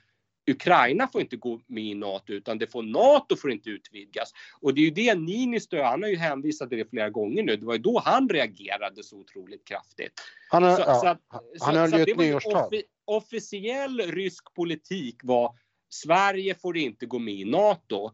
Ukraina 0.50 1.08
får 1.08 1.20
inte 1.20 1.36
gå 1.36 1.60
med 1.66 1.84
i 1.84 1.94
NATO 1.94 2.32
utan 2.32 2.58
det 2.58 2.66
får 2.66 2.82
NATO 2.82 3.36
får 3.36 3.52
inte 3.52 3.70
utvidgas. 3.70 4.32
Och 4.60 4.74
det 4.74 4.80
är 4.80 4.84
ju 4.84 4.90
det 4.90 5.14
Niinistö, 5.14 5.82
han 5.82 6.02
har 6.02 6.08
ju 6.08 6.16
hänvisat 6.16 6.68
till 6.68 6.78
det 6.78 6.90
flera 6.90 7.10
gånger 7.10 7.42
nu. 7.42 7.56
Det 7.56 7.66
var 7.66 7.74
ju 7.74 7.80
då 7.80 8.02
han 8.04 8.28
reagerade 8.28 9.02
så 9.02 9.16
otroligt 9.16 9.64
kraftigt. 9.68 10.12
Han, 10.50 10.62
har, 10.62 10.76
så, 10.76 10.82
ja, 10.86 10.94
så 10.94 11.06
att, 11.06 11.20
han 11.60 11.76
höll 11.76 11.94
ju 11.94 12.02
ett 12.02 12.16
nyårstal. 12.16 12.66
Offi, 12.66 12.82
officiell 13.04 14.00
rysk 14.00 14.54
politik 14.54 15.16
var 15.22 15.54
Sverige 15.88 16.54
får 16.54 16.76
inte 16.76 17.06
gå 17.06 17.18
med 17.18 17.34
i 17.34 17.44
NATO. 17.44 18.10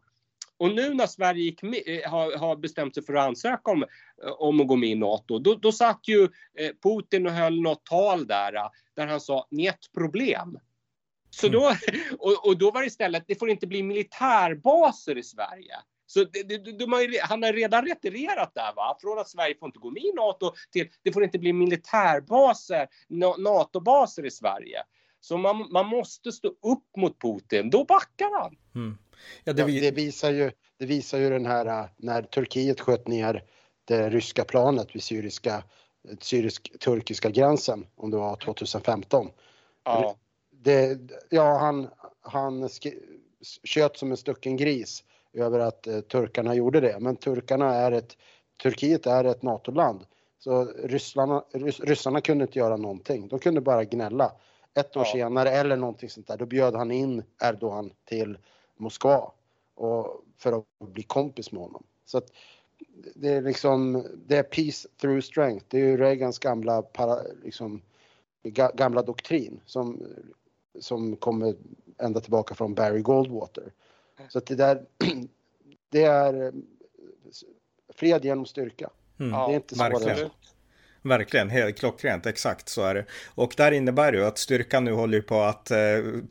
Och 0.59 0.71
nu 0.71 0.93
när 0.93 1.07
Sverige 1.07 1.55
med, 1.61 1.81
eh, 1.85 2.11
har, 2.11 2.37
har, 2.37 2.55
bestämt 2.55 2.93
sig 2.93 3.03
för 3.03 3.13
att 3.13 3.27
ansöka 3.27 3.71
om, 3.71 3.83
eh, 4.23 4.31
om 4.37 4.61
att 4.61 4.67
gå 4.67 4.75
med 4.75 4.89
i 4.89 4.95
NATO, 4.95 5.39
då, 5.39 5.55
då 5.55 5.71
satt 5.71 6.07
ju 6.07 6.23
eh, 6.57 6.71
Putin 6.83 7.27
och 7.27 7.31
höll 7.31 7.61
något 7.61 7.85
tal 7.85 8.27
där, 8.27 8.53
där 8.95 9.07
han 9.07 9.21
sa, 9.21 9.47
ett 9.69 9.93
problem. 9.93 10.57
Så 11.39 11.47
mm. 11.47 11.59
då, 11.59 11.75
och, 12.19 12.47
och, 12.47 12.57
då 12.57 12.71
var 12.71 12.81
det 12.81 12.87
istället, 12.87 13.23
det 13.27 13.35
får 13.35 13.49
inte 13.49 13.67
bli 13.67 13.83
militärbaser 13.83 15.17
i 15.17 15.23
Sverige. 15.23 15.75
Så 16.05 16.23
det, 16.23 16.43
det, 16.43 16.57
de 16.57 16.93
har, 16.93 17.27
han 17.27 17.43
har 17.43 17.53
redan 17.53 17.85
retirerat 17.85 18.51
där, 18.55 18.73
va? 18.75 18.97
från 19.01 19.19
att 19.19 19.29
Sverige 19.29 19.55
får 19.59 19.67
inte 19.67 19.79
gå 19.79 19.91
med 19.91 20.03
i 20.03 20.13
NATO 20.15 20.51
till 20.71 20.89
det 21.03 21.11
får 21.11 21.23
inte 21.23 21.39
bli 21.39 21.53
militärbaser, 21.53 22.87
NATO-baser 23.37 24.25
i 24.25 24.31
Sverige. 24.31 24.83
Så 25.19 25.37
man, 25.37 25.67
man 25.71 25.87
måste 25.87 26.31
stå 26.31 26.47
upp 26.47 26.97
mot 26.97 27.21
Putin, 27.21 27.69
då 27.69 27.83
backar 27.83 28.41
han. 28.41 28.55
Mm. 28.75 28.97
Ja, 29.43 29.53
det, 29.53 29.63
det, 29.63 29.91
visar 29.91 30.31
ju, 30.31 30.51
det 30.79 30.85
visar 30.85 31.17
ju 31.17 31.29
den 31.29 31.45
här 31.45 31.89
när 31.97 32.21
Turkiet 32.21 32.81
sköt 32.81 33.07
ner 33.07 33.43
det 33.85 34.09
ryska 34.09 34.43
planet 34.43 34.95
vid 34.95 35.03
syriska, 35.03 35.63
syrisk-turkiska 36.19 37.29
gränsen, 37.29 37.87
om 37.95 38.11
det 38.11 38.17
var 38.17 38.35
2015. 38.35 39.29
Ja. 39.83 40.15
Det, 40.61 40.99
ja, 41.29 41.57
han, 41.57 41.87
han 42.21 42.69
kött 43.63 43.97
som 43.97 44.11
en 44.11 44.17
stucken 44.17 44.57
gris 44.57 45.03
över 45.33 45.59
att 45.59 45.87
eh, 45.87 45.99
turkarna 45.99 46.55
gjorde 46.55 46.79
det. 46.79 46.99
Men 46.99 47.15
turkarna 47.15 47.75
är 47.75 47.91
ett, 47.91 48.17
Turkiet 48.63 49.07
är 49.07 49.23
ett 49.23 49.41
NATO-land. 49.41 50.05
Så 50.39 50.65
ryssarna, 50.65 51.43
rys, 51.51 51.79
ryssarna 51.79 52.21
kunde 52.21 52.43
inte 52.43 52.59
göra 52.59 52.77
någonting. 52.77 53.27
De 53.27 53.39
kunde 53.39 53.61
bara 53.61 53.83
gnälla. 53.83 54.31
Ett 54.73 54.97
år 54.97 55.03
ja. 55.05 55.11
senare 55.11 55.49
eller 55.49 55.75
någonting 55.75 56.09
sånt 56.09 56.27
där, 56.27 56.37
då 56.37 56.45
bjöd 56.45 56.75
han 56.75 56.91
in 56.91 57.23
Erdogan 57.43 57.91
till 58.05 58.37
Moskva 58.77 59.31
och, 59.75 60.23
för 60.37 60.57
att 60.57 60.65
bli 60.79 61.03
kompis 61.03 61.51
med 61.51 61.61
honom. 61.61 61.83
Så 62.05 62.17
att 62.17 62.31
det 63.15 63.29
är 63.29 63.41
liksom, 63.41 64.05
det 64.27 64.37
är 64.37 64.43
peace 64.43 64.87
through 65.01 65.21
strength. 65.21 65.65
Det 65.67 65.77
är 65.77 65.81
ju 65.81 65.97
Reagans 65.97 66.39
gamla, 66.39 66.81
para, 66.81 67.19
liksom, 67.43 67.81
gamla 68.73 69.01
doktrin 69.01 69.59
som, 69.65 70.03
som 70.79 71.15
kommer 71.15 71.55
ända 71.97 72.19
tillbaka 72.21 72.55
från 72.55 72.73
Barry 72.73 73.01
Goldwater. 73.01 73.73
Så 74.29 74.37
att 74.37 74.45
det 74.45 74.55
där, 74.55 74.85
det 75.89 76.03
är 76.03 76.45
eh, 76.45 76.51
fred 77.93 78.25
genom 78.25 78.45
styrka. 78.45 78.89
Mm. 79.19 79.31
Det 79.31 79.37
är 79.37 79.55
inte 79.55 79.75
svårare. 79.75 80.29
Verkligen, 81.07 81.49
helt 81.49 81.79
klockrent, 81.79 82.25
exakt 82.25 82.69
så 82.69 82.81
är 82.81 82.95
det. 82.95 83.05
Och 83.35 83.53
där 83.57 83.71
innebär 83.71 84.11
det 84.11 84.17
ju 84.17 84.25
att 84.25 84.37
styrkan 84.37 84.83
nu 84.83 84.91
håller 84.91 85.21
på 85.21 85.41
att, 85.41 85.71
eh, 85.71 85.77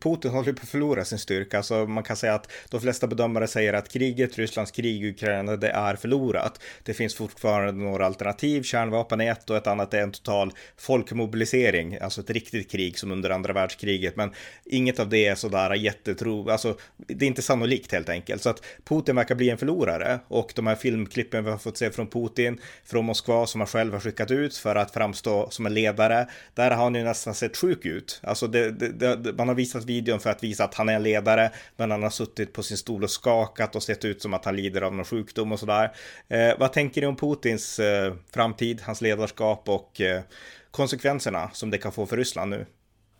Putin 0.01 0.31
håller 0.31 0.53
på 0.53 0.61
att 0.63 0.69
förlora 0.69 1.05
sin 1.05 1.19
styrka. 1.19 1.63
Så 1.63 1.87
man 1.87 2.05
kan 2.05 2.17
säga 2.17 2.35
att 2.35 2.53
de 2.71 2.81
flesta 2.81 3.07
bedömare 3.07 3.47
säger 3.47 3.73
att 3.73 3.89
kriget, 3.89 4.39
Rysslands 4.39 4.71
krig 4.71 5.05
i 5.05 5.11
Ukraina, 5.11 5.57
det 5.57 5.69
är 5.69 5.97
förlorat. 5.97 6.61
Det 6.83 6.95
finns 6.95 7.15
fortfarande 7.15 7.73
några 7.85 8.07
alternativ, 8.07 8.63
kärnvapen 8.63 9.21
är 9.21 9.33
ett 9.33 9.51
och 9.51 9.57
ett 9.57 9.67
annat 9.67 9.95
är 9.95 10.03
en 10.03 10.13
total 10.13 10.53
folkmobilisering, 10.77 11.99
alltså 12.01 12.21
ett 12.21 12.31
riktigt 12.31 12.71
krig 12.71 12.99
som 12.99 13.13
under 13.13 13.31
andra 13.31 13.53
världskriget. 13.53 14.17
Men 14.17 14.31
inget 14.65 15.01
av 15.01 15.09
det 15.09 15.27
är 15.27 15.35
sådär 15.35 15.75
jättetro, 15.75 16.51
alltså 16.51 16.77
det 16.97 17.25
är 17.25 17.29
inte 17.29 17.43
sannolikt 17.43 17.93
helt 17.93 18.09
enkelt. 18.09 18.43
Så 18.43 18.51
att 18.51 18.65
Putin 18.85 19.17
verkar 19.17 19.35
bli 19.35 19.51
en 19.51 19.59
förlorare 19.59 20.19
och 20.29 20.53
de 20.55 20.67
här 20.67 20.75
filmklippen 20.75 21.45
vi 21.45 21.51
har 21.51 21.59
fått 21.59 21.77
se 21.77 21.91
från 21.91 22.07
Putin, 22.07 22.61
från 22.85 23.05
Moskva 23.05 23.47
som 23.47 23.61
han 23.61 23.69
själv 23.69 23.93
har 23.93 24.01
skickat 24.01 24.31
ut 24.31 24.55
för 24.67 24.77
att 24.77 24.91
framstå 24.91 25.51
som 25.51 25.67
en 25.67 25.75
ledare. 25.75 26.27
Där 26.55 26.71
har 26.71 26.85
han 26.85 26.95
ju 26.95 27.05
nästan 27.05 27.35
sett 27.35 27.57
sjuk 27.57 27.87
ut. 27.87 28.21
Alltså 28.23 28.47
det, 28.47 28.71
det, 28.71 29.17
det, 29.17 29.33
man 29.33 29.49
har 29.49 29.55
visat 29.55 29.85
videon 29.85 30.21
för 30.21 30.31
att 30.31 30.43
visa 30.43 30.65
att 30.65 30.75
han 30.75 30.89
är 30.89 30.95
en 30.95 31.03
ledare, 31.03 31.51
men 31.77 31.91
han 31.91 32.03
har 32.03 32.11
suttit 32.11 32.53
på 32.53 32.63
sin 32.63 32.77
stol 32.77 33.05
och 33.05 33.11
skakat 33.11 33.77
och 33.77 33.83
sett 33.83 34.05
ut 34.05 34.23
som 34.23 34.35
att 34.35 34.45
han 34.45 34.57
lider 34.57 34.83
av 34.83 34.95
någon 34.95 35.05
sjukdom 35.05 35.53
och 35.53 35.61
sådär. 35.61 35.93
Eh, 36.29 36.59
vad 36.59 36.73
tänker 36.73 37.01
ni 37.01 37.07
om 37.07 37.17
Putins 37.17 37.79
eh, 37.79 38.15
framtid, 38.35 38.81
hans 38.85 39.01
ledarskap 39.01 39.69
och 39.69 40.01
eh, 40.01 40.23
konsekvenserna 40.71 41.51
som 41.53 41.71
det 41.71 41.79
kan 41.79 41.93
få 41.93 42.07
för 42.07 42.17
Ryssland 42.17 42.51
nu? 42.51 42.67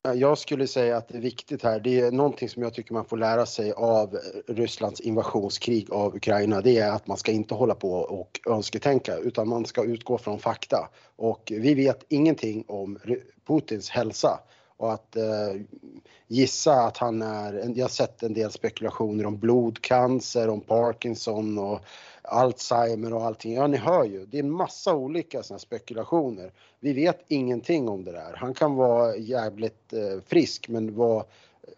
Eh, 0.07 0.13
jag 0.13 0.39
skulle 0.39 0.67
säga 0.67 0.97
att 0.97 1.09
det 1.09 1.17
är 1.17 1.23
viktigt 1.23 1.63
här, 1.63 1.81
det 1.81 2.01
är 2.01 2.11
någonting 2.11 2.49
som 2.49 2.63
jag 2.63 2.75
tycker 2.75 2.95
man 2.95 3.05
får 3.05 3.17
lära 3.17 3.47
sig 3.47 3.73
av 3.73 4.19
Rysslands 4.49 5.01
invasionskrig 5.01 5.91
av 5.91 6.17
Ukraina, 6.17 6.61
det 6.61 6.79
är 6.79 6.91
att 6.91 7.07
man 7.07 7.17
ska 7.17 7.33
inte 7.33 7.55
hålla 7.55 7.75
på 7.75 7.93
och 7.93 8.41
önsketänka 8.47 9.17
utan 9.17 9.49
man 9.49 9.65
ska 9.65 9.85
utgå 9.85 10.19
från 10.19 10.39
fakta. 10.39 10.89
Och 11.17 11.53
vi 11.57 11.75
vet 11.75 12.05
ingenting 12.09 12.65
om 12.69 12.99
Putins 13.47 13.91
hälsa 13.91 14.41
och 14.77 14.93
att 14.93 15.17
eh, 15.17 15.61
gissa 16.27 16.73
att 16.73 16.97
han 16.97 17.23
är, 17.23 17.73
jag 17.75 17.85
har 17.85 17.89
sett 17.89 18.23
en 18.23 18.35
del 18.35 18.51
spekulationer 18.51 19.27
om 19.27 19.39
blodcancer, 19.39 20.49
om 20.49 20.61
Parkinson 20.61 21.59
och 21.59 21.81
Alzheimer 22.23 23.15
och 23.15 23.25
allting. 23.25 23.55
Ja, 23.55 23.67
ni 23.67 23.77
hör 23.77 24.05
ju, 24.05 24.27
det 24.27 24.39
är 24.39 24.43
en 24.43 24.51
massa 24.51 24.95
olika 24.95 25.43
såna 25.43 25.59
spekulationer. 25.59 26.53
Vi 26.81 26.93
vet 26.93 27.25
ingenting 27.29 27.89
om 27.89 28.05
det 28.05 28.13
där. 28.13 28.35
Han 28.37 28.55
kan 28.55 28.75
vara 28.75 29.17
jävligt 29.17 29.93
eh, 29.93 30.21
frisk, 30.27 30.69
men 30.69 30.95
var, 30.95 31.25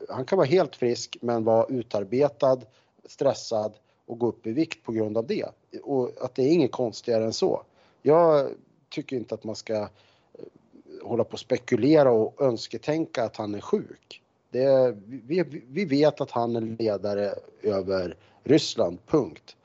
han 0.08 0.24
kan 0.24 0.38
vara 0.38 0.46
helt 0.46 0.76
frisk 0.76 1.16
men 1.20 1.44
vara 1.44 1.66
utarbetad, 1.68 2.58
stressad 3.06 3.72
och 4.06 4.18
gå 4.18 4.26
upp 4.26 4.46
i 4.46 4.52
vikt 4.52 4.84
på 4.84 4.92
grund 4.92 5.18
av 5.18 5.26
det. 5.26 5.46
Och 5.82 6.10
att 6.20 6.34
det 6.34 6.42
är 6.42 6.52
inget 6.52 6.72
konstigare 6.72 7.24
än 7.24 7.32
så. 7.32 7.62
Jag 8.02 8.50
tycker 8.88 9.16
inte 9.16 9.34
att 9.34 9.44
man 9.44 9.56
ska 9.56 9.74
eh, 9.74 9.88
hålla 11.02 11.24
på 11.24 11.32
och 11.32 11.40
spekulera 11.40 12.10
och 12.10 12.42
önsketänka 12.42 13.24
att 13.24 13.36
han 13.36 13.54
är 13.54 13.60
sjuk. 13.60 14.22
Det, 14.50 14.96
vi, 15.06 15.44
vi 15.68 15.84
vet 15.84 16.20
att 16.20 16.30
han 16.30 16.56
är 16.56 16.60
ledare 16.60 17.34
över 17.62 18.16
Ryssland, 18.44 18.98
punkt 19.06 19.56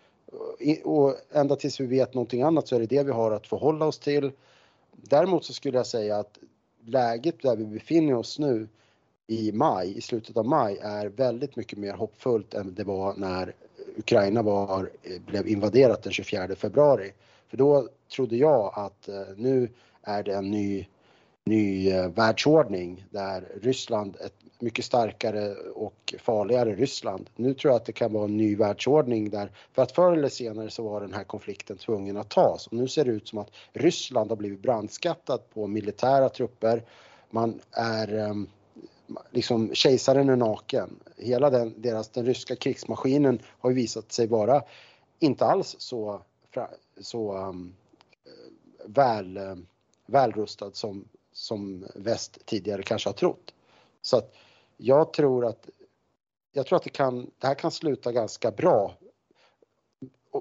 och 0.84 1.16
ända 1.32 1.56
tills 1.56 1.80
vi 1.80 1.86
vet 1.86 2.14
någonting 2.14 2.42
annat 2.42 2.68
så 2.68 2.76
är 2.76 2.80
det 2.80 2.86
det 2.86 3.04
vi 3.04 3.12
har 3.12 3.32
att 3.32 3.48
förhålla 3.48 3.86
oss 3.86 4.00
till. 4.00 4.32
Däremot 4.92 5.46
så 5.46 5.54
skulle 5.54 5.78
jag 5.78 5.88
säga 5.88 6.18
att 6.18 6.38
läget 6.86 7.42
där 7.42 7.56
vi 7.56 7.66
befinner 7.66 8.16
oss 8.16 8.40
nu 8.40 8.68
i 9.28 9.52
maj, 9.52 9.98
i 9.98 10.02
slutet 10.02 10.38
av 10.38 10.46
maj, 10.46 10.78
är 10.82 11.08
väldigt 11.08 11.56
mycket 11.56 11.80
mer 11.80 11.94
hoppfullt 11.94 12.54
än 12.54 12.74
det 12.76 12.84
var 12.84 13.14
när 13.18 13.54
Ukraina 13.98 14.42
var, 14.42 14.90
eh, 15.04 15.22
blev 15.22 15.48
invaderat 15.48 16.04
den 16.04 16.14
24 16.14 16.56
februari. 16.56 17.12
För 17.48 17.58
då 17.58 17.90
trodde 18.16 18.36
jag 18.36 18.74
att 18.76 19.08
eh, 19.08 19.22
nu 19.38 19.70
är 20.02 20.24
det 20.24 20.34
en 20.34 20.52
ny, 20.52 20.88
ny 21.46 21.90
eh, 21.90 22.10
världsordning 22.10 23.06
där 23.10 23.52
Ryssland, 23.62 24.18
ett 24.26 24.34
mycket 24.60 24.86
starkare 24.86 25.56
och 25.56 26.16
farligare 26.20 26.76
Ryssland. 26.76 27.30
Nu 27.36 27.54
tror 27.54 27.72
jag 27.72 27.80
att 27.80 27.86
det 27.86 27.92
kan 27.92 28.14
vara 28.14 28.26
en 28.26 28.38
ny 28.38 28.56
världsordning 28.56 29.30
där, 29.30 29.52
för 29.74 29.82
att 29.82 29.92
förr 29.92 30.14
eller 30.14 30.30
senare 30.30 30.70
så 30.70 30.84
var 30.84 31.02
den 31.02 31.14
här 31.14 31.24
konflikten 31.24 31.78
tvungen 31.78 32.18
att 32.18 32.30
tas 32.30 32.68
och 32.68 32.74
nu 32.74 32.88
ser 32.88 33.06
det 33.06 33.12
ut 33.12 33.28
som 33.28 33.40
att 33.40 33.52
Ryssland 33.74 34.32
har 34.32 34.36
blivit 34.36 34.62
brandskattat 34.62 35.54
på 35.54 35.68
militära 35.68 36.30
trupper. 36.30 36.84
Man 37.30 37.60
är 37.72 38.14
ehm, 38.14 38.48
liksom 39.32 39.74
kejsaren 39.74 40.30
är 40.30 40.36
naken. 40.36 41.00
Hela 41.18 41.50
den, 41.50 41.74
deras, 41.78 42.10
den 42.10 42.26
ryska 42.26 42.56
krigsmaskinen 42.56 43.40
har 43.60 43.70
ju 43.70 43.76
visat 43.76 44.12
sig 44.12 44.28
vara 44.28 44.64
inte 45.20 45.46
alls 45.46 45.76
så, 45.80 46.22
så 47.02 47.38
um, 47.38 47.74
väl, 48.86 49.38
eh, 49.38 49.56
välrustad 50.06 50.72
som, 50.74 51.06
som 51.34 51.86
väst 51.96 52.46
tidigare 52.46 52.84
kanske 52.84 53.10
har 53.10 53.14
trott. 53.14 53.54
Så 54.02 54.18
att 54.18 54.36
jag 54.78 55.14
tror 55.14 55.46
att, 55.46 55.70
jag 56.52 56.66
tror 56.66 56.78
att 56.78 56.84
det, 56.84 56.90
kan, 56.90 57.32
det 57.38 57.48
här 57.48 57.56
kan 57.56 57.72
sluta 57.72 58.12
ganska 58.12 58.52
bra 58.52 58.94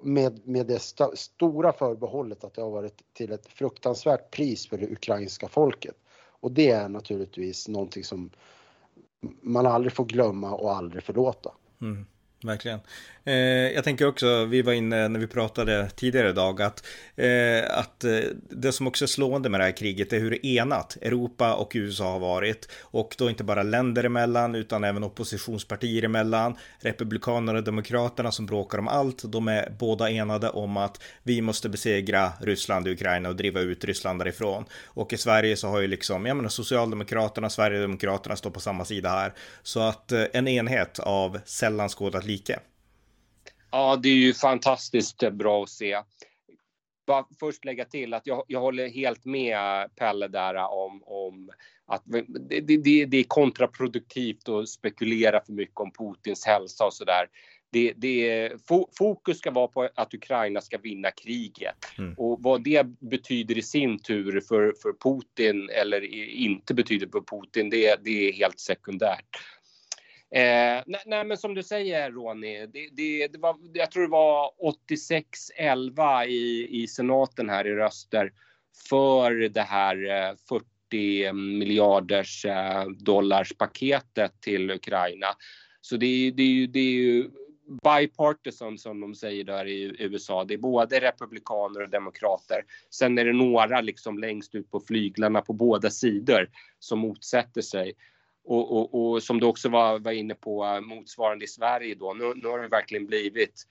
med, 0.02 0.48
med 0.48 0.66
det 0.66 0.76
st 0.76 1.04
stora 1.14 1.72
förbehållet 1.72 2.44
att 2.44 2.54
det 2.54 2.62
har 2.62 2.70
varit 2.70 3.02
till 3.12 3.32
ett 3.32 3.46
fruktansvärt 3.46 4.30
pris 4.30 4.68
för 4.68 4.78
det 4.78 4.92
ukrainska 4.92 5.48
folket. 5.48 5.96
Och 6.24 6.52
det 6.52 6.70
är 6.70 6.88
naturligtvis 6.88 7.68
någonting 7.68 8.04
som 8.04 8.30
man 9.40 9.66
aldrig 9.66 9.92
får 9.92 10.04
glömma 10.04 10.54
och 10.54 10.72
aldrig 10.72 11.02
förlåta. 11.02 11.52
Mm 11.80 12.06
verkligen. 12.44 12.80
Eh, 13.24 13.34
jag 13.74 13.84
tänker 13.84 14.06
också, 14.06 14.44
vi 14.44 14.62
var 14.62 14.72
inne 14.72 15.08
när 15.08 15.20
vi 15.20 15.26
pratade 15.26 15.90
tidigare 15.96 16.28
idag, 16.28 16.62
att, 16.62 16.84
eh, 17.16 17.78
att 17.78 18.04
eh, 18.04 18.20
det 18.50 18.72
som 18.72 18.86
också 18.86 19.04
är 19.04 19.06
slående 19.06 19.48
med 19.48 19.60
det 19.60 19.64
här 19.64 19.76
kriget 19.76 20.12
är 20.12 20.20
hur 20.20 20.46
enat 20.46 20.96
Europa 21.02 21.54
och 21.54 21.72
USA 21.74 22.12
har 22.12 22.18
varit. 22.18 22.68
Och 22.80 23.14
då 23.18 23.30
inte 23.30 23.44
bara 23.44 23.62
länder 23.62 24.04
emellan, 24.04 24.54
utan 24.54 24.84
även 24.84 25.04
oppositionspartier 25.04 26.02
emellan. 26.02 26.56
Republikanerna 26.78 27.58
och 27.58 27.64
Demokraterna 27.64 28.32
som 28.32 28.46
bråkar 28.46 28.78
om 28.78 28.88
allt, 28.88 29.22
de 29.32 29.48
är 29.48 29.70
båda 29.78 30.10
enade 30.10 30.48
om 30.48 30.76
att 30.76 31.02
vi 31.22 31.40
måste 31.40 31.68
besegra 31.68 32.32
Ryssland 32.40 32.86
och 32.86 32.92
Ukraina 32.92 33.28
och 33.28 33.36
driva 33.36 33.60
ut 33.60 33.84
Ryssland 33.84 34.20
därifrån. 34.20 34.64
Och 34.84 35.12
i 35.12 35.16
Sverige 35.16 35.56
så 35.56 35.68
har 35.68 35.80
ju 35.80 35.86
liksom, 35.86 36.26
jag 36.26 36.36
menar 36.36 36.50
Socialdemokraterna, 36.50 37.50
Sverigedemokraterna 37.50 38.36
står 38.36 38.50
på 38.50 38.60
samma 38.60 38.84
sida 38.84 39.08
här. 39.08 39.32
Så 39.62 39.80
att 39.80 40.12
eh, 40.12 40.24
en 40.32 40.48
enhet 40.48 40.98
av 40.98 41.40
sällan 41.44 41.88
skådat 41.88 42.24
like. 42.32 42.60
Ja, 43.70 43.96
det 44.02 44.08
är 44.08 44.14
ju 44.14 44.34
fantastiskt 44.34 45.32
bra 45.32 45.62
att 45.62 45.68
se. 45.68 45.98
Bara 47.06 47.24
först 47.40 47.64
lägga 47.64 47.84
till 47.84 48.14
att 48.14 48.26
jag, 48.26 48.44
jag 48.48 48.60
håller 48.60 48.88
helt 48.88 49.24
med 49.24 49.96
Pelle 49.96 50.28
där 50.28 50.54
om, 50.54 51.02
om 51.06 51.50
att 51.86 52.02
det, 52.04 52.60
det, 52.60 53.04
det 53.04 53.16
är 53.16 53.24
kontraproduktivt 53.24 54.48
att 54.48 54.68
spekulera 54.68 55.44
för 55.44 55.52
mycket 55.52 55.80
om 55.80 55.92
Putins 55.92 56.46
hälsa 56.46 56.84
och 56.84 56.94
sådär. 56.94 57.26
Det, 57.72 57.92
det, 57.96 58.52
fokus 58.98 59.38
ska 59.38 59.50
vara 59.50 59.68
på 59.68 59.88
att 59.94 60.14
Ukraina 60.14 60.60
ska 60.60 60.78
vinna 60.78 61.10
kriget. 61.10 61.76
Mm. 61.98 62.14
Och 62.14 62.42
vad 62.42 62.64
det 62.64 62.86
betyder 63.00 63.58
i 63.58 63.62
sin 63.62 63.98
tur 63.98 64.40
för, 64.40 64.74
för 64.82 64.92
Putin 64.92 65.70
eller 65.70 66.04
inte 66.34 66.74
betyder 66.74 67.06
för 67.06 67.20
Putin, 67.20 67.70
det, 67.70 68.04
det 68.04 68.28
är 68.28 68.32
helt 68.32 68.60
sekundärt. 68.60 69.38
Eh, 70.34 70.82
nej, 70.86 71.02
nej, 71.06 71.24
men 71.24 71.36
som 71.36 71.54
du 71.54 71.62
säger 71.62 72.10
Ronny, 72.10 72.66
det, 72.66 72.88
det, 72.92 73.28
det 73.28 73.38
var, 73.38 73.56
jag 73.72 73.90
tror 73.90 74.02
det 74.02 74.08
var 74.08 74.50
86-11 75.58 76.26
i, 76.26 76.68
i 76.82 76.88
senaten 76.88 77.48
här 77.48 77.66
i 77.66 77.74
röster 77.74 78.32
för 78.88 79.30
det 79.30 79.62
här 79.62 80.10
eh, 80.10 80.34
40 80.48 81.32
miljarders 81.32 82.44
eh, 82.44 82.84
dollars 82.88 83.52
paketet 83.58 84.40
till 84.40 84.70
Ukraina. 84.70 85.26
Så 85.80 85.96
det, 85.96 86.30
det, 86.30 86.66
det 86.66 86.78
är 86.78 86.92
ju 86.92 87.30
bipartisan 87.84 88.78
som 88.78 89.00
de 89.00 89.14
säger 89.14 89.44
där 89.44 89.66
i 89.66 89.96
USA. 89.98 90.44
Det 90.44 90.54
är 90.54 90.58
både 90.58 91.00
republikaner 91.00 91.82
och 91.82 91.90
demokrater. 91.90 92.64
Sen 92.90 93.18
är 93.18 93.24
det 93.24 93.32
några 93.32 93.80
liksom 93.80 94.18
längst 94.18 94.54
ut 94.54 94.70
på 94.70 94.80
flyglarna 94.80 95.40
på 95.40 95.52
båda 95.52 95.90
sidor 95.90 96.50
som 96.78 96.98
motsätter 96.98 97.62
sig. 97.62 97.92
Och, 98.44 98.76
och, 98.76 99.12
och 99.12 99.22
som 99.22 99.40
du 99.40 99.46
också 99.46 99.68
var, 99.68 99.98
var 99.98 100.12
inne 100.12 100.34
på 100.34 100.64
eh, 100.64 100.80
motsvarande 100.80 101.44
i 101.44 101.48
Sverige 101.48 101.94
då. 101.94 102.14
Nu, 102.14 102.32
nu 102.36 102.48
har 102.48 102.58
det 102.58 102.68
verkligen 102.68 103.06
blivit 103.06 103.62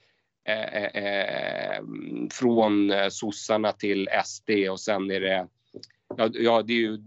eh, 0.48 0.84
eh, 0.84 1.04
eh 1.04 1.82
från 2.30 2.90
eh, 2.90 3.08
sossarna 3.08 3.72
till 3.72 4.08
SD 4.24 4.50
och 4.70 4.80
sen 4.80 5.10
är 5.10 5.20
det 5.20 5.48
ja, 6.16 6.30
ja, 6.32 6.62
det 6.62 6.72
är 6.72 6.76
ju 6.76 6.98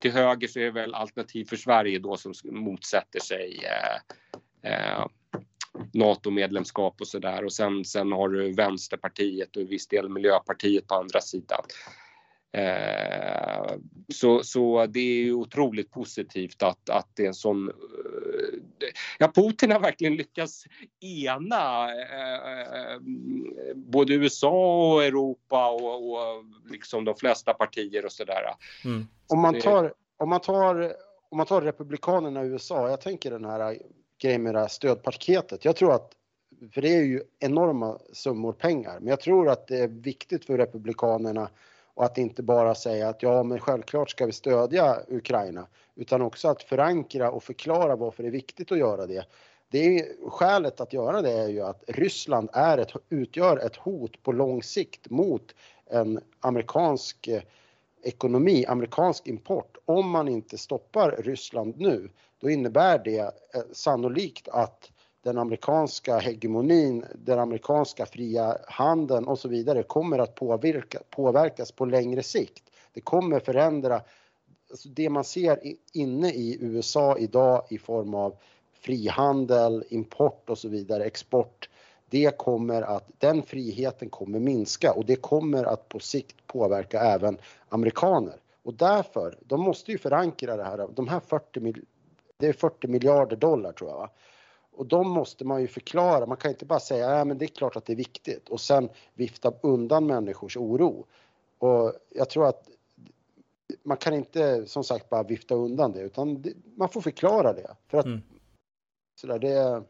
till 0.00 0.12
höger 0.12 0.48
så 0.48 0.58
är 0.58 0.64
det 0.64 0.70
väl 0.70 0.94
Alternativ 0.94 1.44
för 1.44 1.56
Sverige 1.56 1.98
då 1.98 2.16
som 2.16 2.32
motsätter 2.44 3.20
sig 3.20 3.60
eh, 3.64 4.72
eh, 4.72 5.06
NATO-medlemskap 5.92 7.00
och 7.00 7.08
sådär. 7.08 7.44
Och 7.44 7.52
sen, 7.52 7.84
sen 7.84 8.12
har 8.12 8.28
du 8.28 8.52
Vänsterpartiet 8.52 9.56
och 9.56 9.72
viss 9.72 9.88
del 9.88 10.08
Miljöpartiet 10.08 10.86
på 10.86 10.94
andra 10.94 11.20
sidan. 11.20 11.62
Eh, 12.52 13.74
så, 14.08 14.42
så 14.42 14.86
det 14.86 15.00
är 15.00 15.22
ju 15.22 15.32
otroligt 15.32 15.90
positivt 15.90 16.62
att, 16.62 16.90
att 16.90 17.08
det 17.14 17.22
är 17.22 17.26
en 17.26 17.34
sån... 17.34 17.68
Eh, 17.68 17.74
ja, 19.18 19.32
Putin 19.34 19.70
har 19.70 19.80
verkligen 19.80 20.16
lyckats 20.16 20.64
ena 21.00 21.92
eh, 21.92 23.00
både 23.74 24.14
USA 24.14 24.92
och 24.92 25.04
Europa 25.04 25.70
och, 25.70 26.10
och 26.10 26.44
liksom 26.70 27.04
de 27.04 27.14
flesta 27.14 27.54
partier 27.54 28.04
och 28.04 28.12
sådär. 28.12 28.42
Mm. 28.84 29.06
Om, 29.28 29.40
man 29.40 29.60
tar, 29.60 29.92
om, 30.16 30.28
man 30.28 30.40
tar, 30.40 30.92
om 31.30 31.36
man 31.36 31.46
tar 31.46 31.60
Republikanerna 31.60 32.44
i 32.44 32.46
USA, 32.46 32.90
jag 32.90 33.00
tänker 33.00 33.30
den 33.30 33.44
här 33.44 33.78
grejen 34.22 34.42
med 34.42 34.54
det 34.54 34.60
här 34.60 34.68
stödpaketet. 34.68 35.64
Jag 35.64 35.76
tror 35.76 35.92
att, 35.92 36.12
för 36.74 36.82
det 36.82 36.96
är 36.96 37.02
ju 37.02 37.22
enorma 37.38 37.98
summor 38.12 38.52
pengar, 38.52 38.98
men 39.00 39.08
jag 39.08 39.20
tror 39.20 39.48
att 39.48 39.66
det 39.66 39.78
är 39.78 39.88
viktigt 39.88 40.44
för 40.44 40.58
Republikanerna 40.58 41.50
och 42.00 42.06
att 42.06 42.18
inte 42.18 42.42
bara 42.42 42.74
säga 42.74 43.08
att 43.08 43.22
ja, 43.22 43.42
men 43.42 43.60
självklart 43.60 44.10
ska 44.10 44.26
vi 44.26 44.32
stödja 44.32 44.98
Ukraina, 45.08 45.66
utan 45.94 46.22
också 46.22 46.48
att 46.48 46.62
förankra 46.62 47.30
och 47.30 47.42
förklara 47.42 47.96
varför 47.96 48.22
det 48.22 48.28
är 48.28 48.32
viktigt 48.32 48.72
att 48.72 48.78
göra 48.78 49.06
det. 49.06 49.26
Det 49.70 49.78
är, 49.78 50.30
skälet 50.30 50.80
att 50.80 50.92
göra 50.92 51.22
det 51.22 51.32
är 51.32 51.48
ju 51.48 51.60
att 51.60 51.84
Ryssland 51.88 52.48
är 52.52 52.78
ett, 52.78 52.92
utgör 53.08 53.56
ett 53.56 53.76
hot 53.76 54.22
på 54.22 54.32
lång 54.32 54.62
sikt 54.62 55.10
mot 55.10 55.54
en 55.86 56.20
amerikansk 56.40 57.28
eh, 57.28 57.42
ekonomi, 58.02 58.66
amerikansk 58.66 59.26
import. 59.26 59.76
Om 59.84 60.10
man 60.10 60.28
inte 60.28 60.58
stoppar 60.58 61.16
Ryssland 61.18 61.74
nu, 61.78 62.10
då 62.38 62.50
innebär 62.50 62.98
det 62.98 63.18
eh, 63.18 63.62
sannolikt 63.72 64.48
att 64.48 64.90
den 65.22 65.38
amerikanska 65.38 66.18
hegemonin, 66.18 67.04
den 67.14 67.38
amerikanska 67.38 68.06
fria 68.06 68.58
handeln 68.68 69.28
och 69.28 69.38
så 69.38 69.48
vidare 69.48 69.82
kommer 69.82 70.18
att 70.18 70.34
påverka, 70.34 70.98
påverkas 71.10 71.72
på 71.72 71.84
längre 71.84 72.22
sikt. 72.22 72.64
Det 72.92 73.00
kommer 73.00 73.40
förändra 73.40 74.02
alltså 74.70 74.88
det 74.88 75.10
man 75.10 75.24
ser 75.24 75.60
inne 75.92 76.30
i 76.30 76.58
USA 76.60 77.18
idag 77.18 77.62
i 77.70 77.78
form 77.78 78.14
av 78.14 78.36
frihandel, 78.72 79.84
import 79.88 80.50
och 80.50 80.58
så 80.58 80.68
vidare, 80.68 81.04
export. 81.04 81.68
Det 82.10 82.38
kommer 82.38 82.82
att, 82.82 83.10
den 83.18 83.42
friheten 83.42 84.08
kommer 84.08 84.38
minska 84.38 84.92
och 84.92 85.06
det 85.06 85.16
kommer 85.16 85.64
att 85.64 85.88
på 85.88 85.98
sikt 85.98 86.46
påverka 86.46 87.00
även 87.00 87.38
amerikaner. 87.68 88.36
Och 88.62 88.74
därför, 88.74 89.38
de 89.40 89.60
måste 89.60 89.92
ju 89.92 89.98
förankra 89.98 90.56
det 90.56 90.64
här, 90.64 90.88
de 90.94 91.08
här 91.08 91.20
40, 91.20 91.74
det 92.36 92.46
är 92.46 92.52
40 92.52 92.88
miljarder 92.88 93.36
dollar 93.36 93.72
tror 93.72 93.90
jag 93.90 93.96
va? 93.96 94.10
Och 94.80 94.86
de 94.86 95.10
måste 95.10 95.44
man 95.44 95.60
ju 95.60 95.68
förklara. 95.68 96.26
Man 96.26 96.36
kan 96.36 96.50
inte 96.50 96.64
bara 96.64 96.80
säga 96.80 97.10
ja, 97.18 97.24
men 97.24 97.38
det 97.38 97.44
är 97.44 97.46
klart 97.46 97.76
att 97.76 97.84
det 97.84 97.92
är 97.92 97.96
viktigt 97.96 98.48
och 98.48 98.60
sen 98.60 98.88
vifta 99.14 99.52
undan 99.62 100.06
människors 100.06 100.56
oro. 100.56 101.06
Och 101.58 101.92
jag 102.10 102.30
tror 102.30 102.48
att 102.48 102.68
man 103.82 103.96
kan 103.96 104.14
inte 104.14 104.66
som 104.66 104.84
sagt 104.84 105.08
bara 105.08 105.22
vifta 105.22 105.54
undan 105.54 105.92
det 105.92 106.00
utan 106.00 106.42
det, 106.42 106.52
man 106.76 106.88
får 106.88 107.00
förklara 107.00 107.52
det. 107.52 107.76
För 107.88 107.98
att 107.98 108.06
mm. 108.06 108.22
sådär, 109.14 109.38
det, 109.38 109.48
ja. 109.48 109.84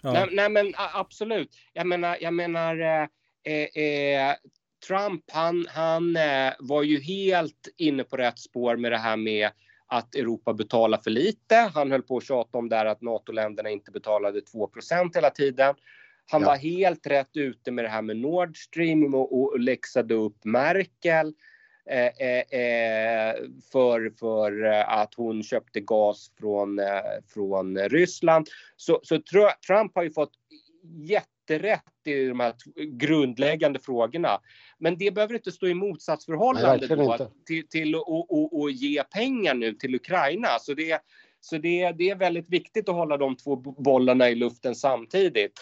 ja. 0.00 0.12
Nej, 0.12 0.28
nej, 0.32 0.48
men 0.48 0.72
absolut. 0.76 1.56
Jag 1.72 1.86
menar, 1.86 2.18
jag 2.20 2.34
menar 2.34 2.80
eh, 3.42 3.82
eh, 3.84 4.34
Trump, 4.88 5.24
han, 5.32 5.66
han 5.68 6.16
eh, 6.16 6.52
var 6.58 6.82
ju 6.82 7.00
helt 7.00 7.68
inne 7.76 8.04
på 8.04 8.16
rätt 8.16 8.38
spår 8.38 8.76
med 8.76 8.92
det 8.92 8.98
här 8.98 9.16
med 9.16 9.50
att 9.86 10.14
Europa 10.14 10.52
betalar 10.52 10.98
för 10.98 11.10
lite. 11.10 11.54
Han 11.54 11.90
höll 11.90 12.02
på 12.02 12.16
att 12.16 12.24
tjata 12.24 12.58
om 12.58 12.68
där 12.68 12.86
att 12.86 13.02
NATO-länderna 13.02 13.70
inte 13.70 13.90
betalade 13.90 14.40
2% 14.40 15.14
hela 15.14 15.30
tiden. 15.30 15.74
Han 16.26 16.42
ja. 16.42 16.48
var 16.48 16.56
helt 16.56 17.06
rätt 17.06 17.36
ute 17.36 17.70
med 17.70 17.84
det 17.84 17.88
här 17.88 18.02
med 18.02 18.16
Nord 18.16 18.56
Stream 18.56 19.14
och, 19.14 19.42
och 19.42 19.60
läxade 19.60 20.14
upp 20.14 20.44
Merkel 20.44 21.34
eh, 21.90 22.06
eh, 22.06 22.60
eh 22.60 23.34
för, 23.72 24.12
för 24.18 24.64
att 24.72 25.14
hon 25.14 25.42
köpte 25.42 25.80
gas 25.80 26.30
från, 26.38 26.78
eh, 26.78 27.00
från 27.34 27.78
Ryssland. 27.78 28.48
Så, 28.76 29.00
så 29.02 29.18
Trump 29.66 29.92
har 29.94 30.02
ju 30.02 30.10
fått 30.10 30.32
jätterätt 31.50 32.06
i 32.06 32.26
de 32.28 32.40
här 32.40 32.54
grundläggande 32.76 33.78
frågorna. 33.78 34.40
Men 34.78 34.98
det 34.98 35.14
behöver 35.14 35.34
inte 35.34 35.52
stå 35.52 35.66
i 35.66 35.74
motsatsförhållande 35.74 36.96
Nej, 36.96 36.96
då, 36.96 37.28
till, 37.46 37.68
till 37.68 37.94
att 37.94 38.72
ge 38.72 39.02
pengar 39.02 39.54
nu 39.54 39.72
till 39.72 39.94
Ukraina. 39.94 40.48
Så, 40.60 40.74
det, 40.74 41.02
så 41.40 41.58
det, 41.58 41.92
det 41.92 42.10
är 42.10 42.16
väldigt 42.16 42.48
viktigt 42.48 42.88
att 42.88 42.94
hålla 42.94 43.16
de 43.16 43.36
två 43.36 43.56
bollarna 43.56 44.30
i 44.30 44.34
luften 44.34 44.74
samtidigt. 44.74 45.52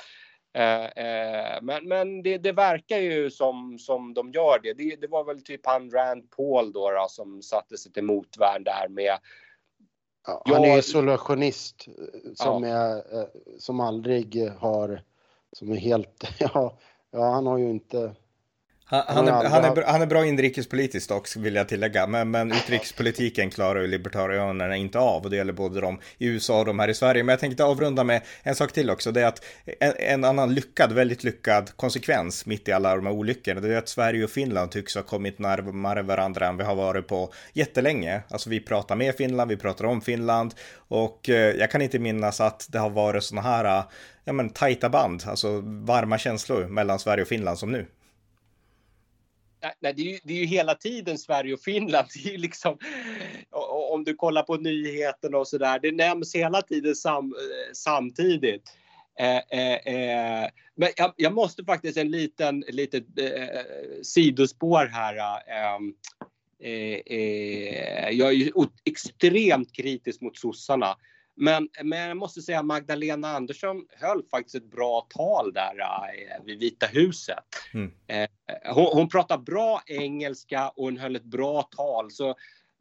Eh, 0.54 0.84
eh, 0.84 1.62
men 1.62 1.88
men 1.88 2.22
det, 2.22 2.38
det, 2.38 2.52
verkar 2.52 2.98
ju 2.98 3.30
som, 3.30 3.78
som 3.78 4.14
de 4.14 4.30
gör 4.30 4.60
det. 4.62 4.72
det. 4.72 4.96
det. 5.00 5.06
var 5.06 5.24
väl 5.24 5.42
typ 5.42 5.66
han 5.66 5.90
Rand 5.90 6.30
Paul 6.30 6.72
då, 6.72 6.90
då 6.90 7.06
som 7.08 7.42
satte 7.42 7.78
sig 7.78 7.92
till 7.92 8.04
motvärn 8.04 8.64
där 8.64 8.88
med 8.88 9.18
Ja, 10.26 10.42
han 10.46 10.64
är 10.64 10.78
isolationist 10.78 11.88
eh, 11.88 11.94
som, 12.34 12.64
ja. 12.64 12.76
är, 12.76 13.20
eh, 13.20 13.26
som 13.58 13.80
aldrig 13.80 14.50
har, 14.58 15.02
som 15.52 15.72
är 15.72 15.76
helt, 15.76 16.24
ja, 16.38 16.78
ja 17.10 17.30
han 17.32 17.46
har 17.46 17.58
ju 17.58 17.70
inte 17.70 18.14
han, 18.92 19.04
han, 19.08 19.28
är, 19.28 19.48
han, 19.48 19.64
är, 19.64 19.82
han 19.82 20.02
är 20.02 20.06
bra 20.06 20.26
inrikespolitiskt 20.26 21.10
också 21.10 21.40
vill 21.40 21.54
jag 21.54 21.68
tillägga, 21.68 22.06
men, 22.06 22.30
men 22.30 22.52
utrikespolitiken 22.52 23.50
klarar 23.50 23.80
ju 23.80 23.86
libertarianerna 23.86 24.76
inte 24.76 24.98
av 24.98 25.22
och 25.22 25.30
det 25.30 25.36
gäller 25.36 25.52
både 25.52 25.80
de 25.80 26.00
i 26.18 26.26
USA 26.26 26.58
och 26.58 26.66
de 26.66 26.78
här 26.78 26.88
i 26.88 26.94
Sverige. 26.94 27.22
Men 27.22 27.32
jag 27.32 27.40
tänkte 27.40 27.64
avrunda 27.64 28.04
med 28.04 28.22
en 28.42 28.54
sak 28.54 28.72
till 28.72 28.90
också, 28.90 29.12
det 29.12 29.20
är 29.20 29.26
att 29.26 29.44
en, 29.80 29.92
en 29.98 30.24
annan 30.24 30.54
lyckad, 30.54 30.92
väldigt 30.92 31.24
lyckad 31.24 31.76
konsekvens 31.76 32.46
mitt 32.46 32.68
i 32.68 32.72
alla 32.72 32.96
de 32.96 33.06
här 33.06 33.12
olyckorna, 33.12 33.60
det 33.60 33.74
är 33.74 33.78
att 33.78 33.88
Sverige 33.88 34.24
och 34.24 34.30
Finland 34.30 34.70
tycks 34.70 34.94
ha 34.94 35.02
kommit 35.02 35.38
närmare 35.38 36.02
varandra 36.02 36.46
än 36.46 36.56
vi 36.56 36.64
har 36.64 36.74
varit 36.74 37.08
på 37.08 37.32
jättelänge. 37.52 38.22
Alltså 38.28 38.50
vi 38.50 38.60
pratar 38.60 38.96
med 38.96 39.14
Finland, 39.14 39.50
vi 39.50 39.56
pratar 39.56 39.84
om 39.84 40.00
Finland 40.00 40.54
och 40.76 41.28
eh, 41.28 41.56
jag 41.56 41.70
kan 41.70 41.82
inte 41.82 41.98
minnas 41.98 42.40
att 42.40 42.66
det 42.70 42.78
har 42.78 42.90
varit 42.90 43.24
sådana 43.24 43.48
här 43.48 43.84
ja, 44.24 44.32
men, 44.32 44.50
tajta 44.50 44.88
band, 44.88 45.22
alltså 45.26 45.60
varma 45.64 46.18
känslor 46.18 46.66
mellan 46.66 46.98
Sverige 46.98 47.22
och 47.22 47.28
Finland 47.28 47.58
som 47.58 47.72
nu. 47.72 47.86
Nej, 49.62 49.94
det 49.94 50.02
är, 50.02 50.12
ju, 50.12 50.18
det 50.24 50.32
är 50.32 50.38
ju 50.38 50.46
hela 50.46 50.74
tiden 50.74 51.18
Sverige 51.18 51.54
och 51.54 51.60
Finland. 51.60 52.08
Det 52.14 52.28
är 52.28 52.32
ju 52.32 52.38
liksom, 52.38 52.78
om 53.90 54.04
du 54.04 54.14
kollar 54.14 54.42
på 54.42 54.56
nyheterna 54.56 55.38
och 55.38 55.48
så 55.48 55.58
där, 55.58 55.78
det 55.78 55.92
nämns 55.92 56.34
hela 56.34 56.62
tiden 56.62 56.94
sam, 56.94 57.24
eh, 57.24 57.72
samtidigt. 57.72 58.62
Eh, 59.18 59.58
eh, 59.58 59.94
eh, 59.94 60.50
men 60.74 60.88
jag, 60.96 61.12
jag, 61.16 61.34
måste 61.34 61.64
faktiskt 61.64 61.98
en 61.98 62.10
liten 62.10 62.64
litet 62.68 63.04
eh, 63.18 63.60
sidospår 64.02 64.86
här. 64.86 65.16
Eh, 65.48 65.78
eh, 66.70 67.00
eh, 67.06 68.10
jag 68.10 68.28
är 68.28 68.32
ju 68.32 68.52
extremt 68.84 69.72
kritisk 69.72 70.20
mot 70.20 70.36
sossarna. 70.36 70.96
Men, 71.42 71.68
men 71.82 72.08
jag 72.08 72.16
måste 72.16 72.42
säga 72.42 72.62
Magdalena 72.62 73.28
Andersson 73.28 73.86
höll 74.00 74.22
faktiskt 74.30 74.54
ett 74.54 74.70
bra 74.70 75.06
tal 75.08 75.52
där 75.52 75.80
äh, 75.80 76.44
vid 76.44 76.58
Vita 76.58 76.86
huset. 76.86 77.44
Mm. 77.74 77.92
Eh, 78.06 78.28
hon, 78.74 78.86
hon 78.92 79.08
pratar 79.08 79.38
bra 79.38 79.82
engelska 79.86 80.68
och 80.68 80.84
hon 80.84 80.96
höll 80.96 81.16
ett 81.16 81.24
bra 81.24 81.62
tal. 81.62 82.10
Så, 82.10 82.34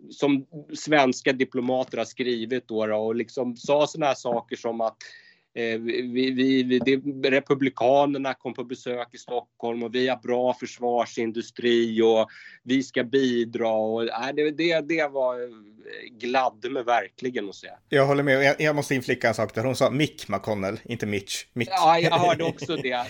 som 0.09 0.45
svenska 0.73 1.33
diplomater 1.33 1.97
har 1.97 2.05
skrivit 2.05 2.67
då, 2.67 2.85
då 2.85 2.97
och 2.97 3.15
liksom 3.15 3.57
sa 3.57 3.87
sådana 3.87 4.05
här 4.05 4.15
saker 4.15 4.55
som 4.55 4.81
att 4.81 4.97
Eh, 5.53 5.79
vi, 5.79 6.31
vi, 6.31 6.63
vi, 6.63 6.99
republikanerna 7.29 8.33
kom 8.33 8.53
på 8.53 8.63
besök 8.63 9.07
i 9.11 9.17
Stockholm 9.17 9.83
och 9.83 9.95
vi 9.95 10.07
har 10.07 10.17
bra 10.17 10.53
försvarsindustri 10.53 12.01
och 12.01 12.29
vi 12.63 12.83
ska 12.83 13.03
bidra. 13.03 13.71
Och, 13.71 14.03
äh, 14.03 14.29
det, 14.35 14.51
det, 14.51 14.81
det 14.81 15.07
var 15.07 15.41
eh, 15.41 15.47
gladde 16.11 16.69
mig 16.69 16.83
verkligen 16.83 17.49
att 17.49 17.55
se. 17.55 17.69
Jag 17.89 18.05
håller 18.05 18.23
med. 18.23 18.43
Jag, 18.43 18.61
jag 18.61 18.75
måste 18.75 18.95
inflicka 18.95 19.27
en 19.27 19.33
sak 19.33 19.55
där. 19.55 19.63
Hon 19.63 19.75
sa 19.75 19.89
Mick 19.89 20.27
McConnell, 20.27 20.79
inte 20.83 21.05
Mitch. 21.05 21.45
Mick. 21.53 21.69
Ja, 21.71 21.99
jag 21.99 22.11
hörde 22.19 22.43
också 22.43 22.75
det. 22.75 23.05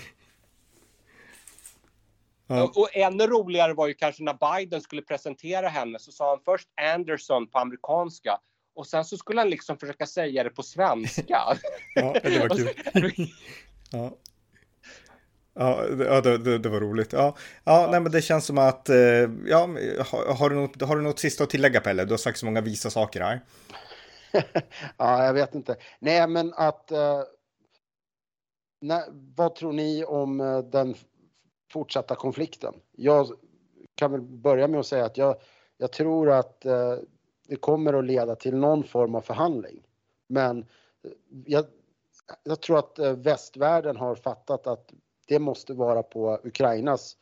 Ja. 2.48 2.72
Och 2.76 2.90
ännu 2.94 3.28
roligare 3.28 3.74
var 3.74 3.88
ju 3.88 3.94
kanske 3.94 4.24
när 4.24 4.58
Biden 4.58 4.82
skulle 4.82 5.02
presentera 5.02 5.68
henne 5.68 6.00
så 6.00 6.12
sa 6.12 6.30
han 6.30 6.40
först 6.46 6.68
Anderson 6.96 7.48
på 7.48 7.60
amerikanska 7.60 8.38
och 8.74 8.88
sen 8.88 9.06
så 9.06 9.18
skulle 9.18 9.42
han 9.42 9.50
liksom 9.50 9.78
försöka 9.78 10.06
säga 10.06 10.44
det 10.44 10.50
på 10.50 10.64
svenska. 10.64 11.24
ja, 11.96 12.16
det 12.24 12.40
var 12.40 12.50
kul. 12.94 13.28
ja. 13.92 14.18
Ja, 15.54 15.86
det, 16.22 16.38
det, 16.38 16.58
det, 16.58 16.70
var 16.70 16.80
roligt. 16.80 17.14
Ja, 17.14 17.36
ja, 17.64 17.88
Nej, 17.92 18.00
men 18.00 18.12
det 18.12 18.22
känns 18.22 18.46
som 18.46 18.58
att, 18.58 18.90
eh, 18.90 18.98
ja, 19.46 19.70
har, 20.12 20.34
har, 20.36 20.50
du 20.50 20.56
något, 20.56 20.82
har 20.82 20.96
du 20.96 21.02
något 21.02 21.20
sista 21.20 21.44
att 21.44 21.50
tillägga 21.50 21.82
Pelle? 21.82 22.06
Du 22.06 22.14
har 22.14 22.18
sagt 22.18 22.38
så 22.38 22.46
många 22.46 22.62
visa 22.62 22.90
saker 22.90 23.22
här. 23.22 23.42
ja, 24.98 25.26
jag 25.26 25.34
vet 25.34 25.56
inte. 25.56 25.76
Nej, 26.00 26.28
men 26.28 26.54
att, 26.54 26.92
uh, 26.92 27.24
nej, 28.82 29.04
vad 29.36 29.56
tror 29.56 29.74
ni 29.74 30.06
om 30.06 30.42
uh, 30.42 30.60
den 30.60 30.96
fortsatta 31.72 32.16
konflikten? 32.16 32.74
Jag 32.92 33.28
kan 33.96 34.12
väl 34.12 34.22
börja 34.22 34.68
med 34.68 34.80
att 34.80 34.86
säga 34.86 35.06
att 35.06 35.18
jag, 35.18 35.36
jag 35.78 35.92
tror 35.92 36.32
att 36.32 36.66
det 37.52 37.58
kommer 37.58 37.94
att 37.94 38.06
leda 38.06 38.36
till 38.36 38.56
någon 38.56 38.84
form 38.84 39.16
av 39.16 39.22
förhandling. 39.22 39.84
Men 40.28 40.60
eh, 40.60 41.12
jag, 41.46 41.66
jag 42.44 42.62
tror 42.62 42.80
att 42.80 43.00
eh, 43.00 43.14
västvärlden 43.14 43.98
har 43.98 44.16
fattat 44.16 44.68
att 44.68 44.94
det 45.28 45.40
måste 45.40 45.74
vara 45.74 46.04
på 46.04 46.40
Ukrainas 46.44 47.18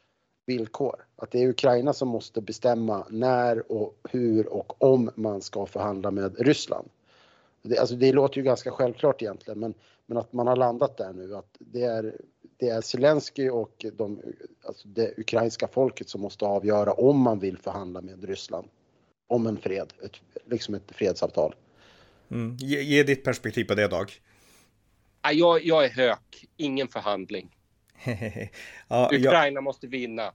villkor. 0.45 1.05
Att 1.15 1.31
det 1.31 1.43
är 1.43 1.49
Ukraina 1.49 1.93
som 1.93 2.07
måste 2.07 2.41
bestämma 2.41 3.05
när 3.09 3.71
och 3.71 3.95
hur 4.09 4.47
och 4.47 4.83
om 4.83 5.11
man 5.15 5.41
ska 5.41 5.65
förhandla 5.65 6.11
med 6.11 6.39
Ryssland. 6.39 6.89
Det, 7.61 7.77
alltså 7.77 7.95
det 7.95 8.13
låter 8.13 8.37
ju 8.37 8.43
ganska 8.43 8.71
självklart 8.71 9.21
egentligen, 9.21 9.59
men, 9.59 9.73
men 10.05 10.17
att 10.17 10.33
man 10.33 10.47
har 10.47 10.55
landat 10.55 10.97
där 10.97 11.13
nu 11.13 11.35
att 11.35 11.57
det 11.59 11.83
är, 11.83 12.21
det 12.57 12.69
är 12.69 12.81
Zelensky 12.81 13.49
och 13.49 13.85
de, 13.93 14.21
alltså 14.63 14.87
det 14.87 15.19
ukrainska 15.19 15.67
folket 15.67 16.09
som 16.09 16.21
måste 16.21 16.45
avgöra 16.45 16.93
om 16.93 17.19
man 17.19 17.39
vill 17.39 17.57
förhandla 17.57 18.01
med 18.01 18.23
Ryssland 18.23 18.67
om 19.29 19.47
en 19.47 19.57
fred, 19.57 19.93
ett, 20.03 20.21
liksom 20.45 20.75
ett 20.75 20.91
fredsavtal. 20.91 21.55
Mm. 22.31 22.57
Ge, 22.59 22.81
ge, 22.81 23.03
ditt 23.03 23.23
perspektiv 23.23 23.63
på 23.63 23.75
det, 23.75 23.87
Dag. 23.87 24.11
Jag, 25.33 25.65
jag 25.65 25.85
är 25.85 25.89
hök, 25.89 26.45
ingen 26.57 26.87
förhandling. 26.87 27.55
ja, 28.87 29.09
Ukraina 29.13 29.57
jag... 29.57 29.63
måste 29.63 29.87
vinna. 29.87 30.33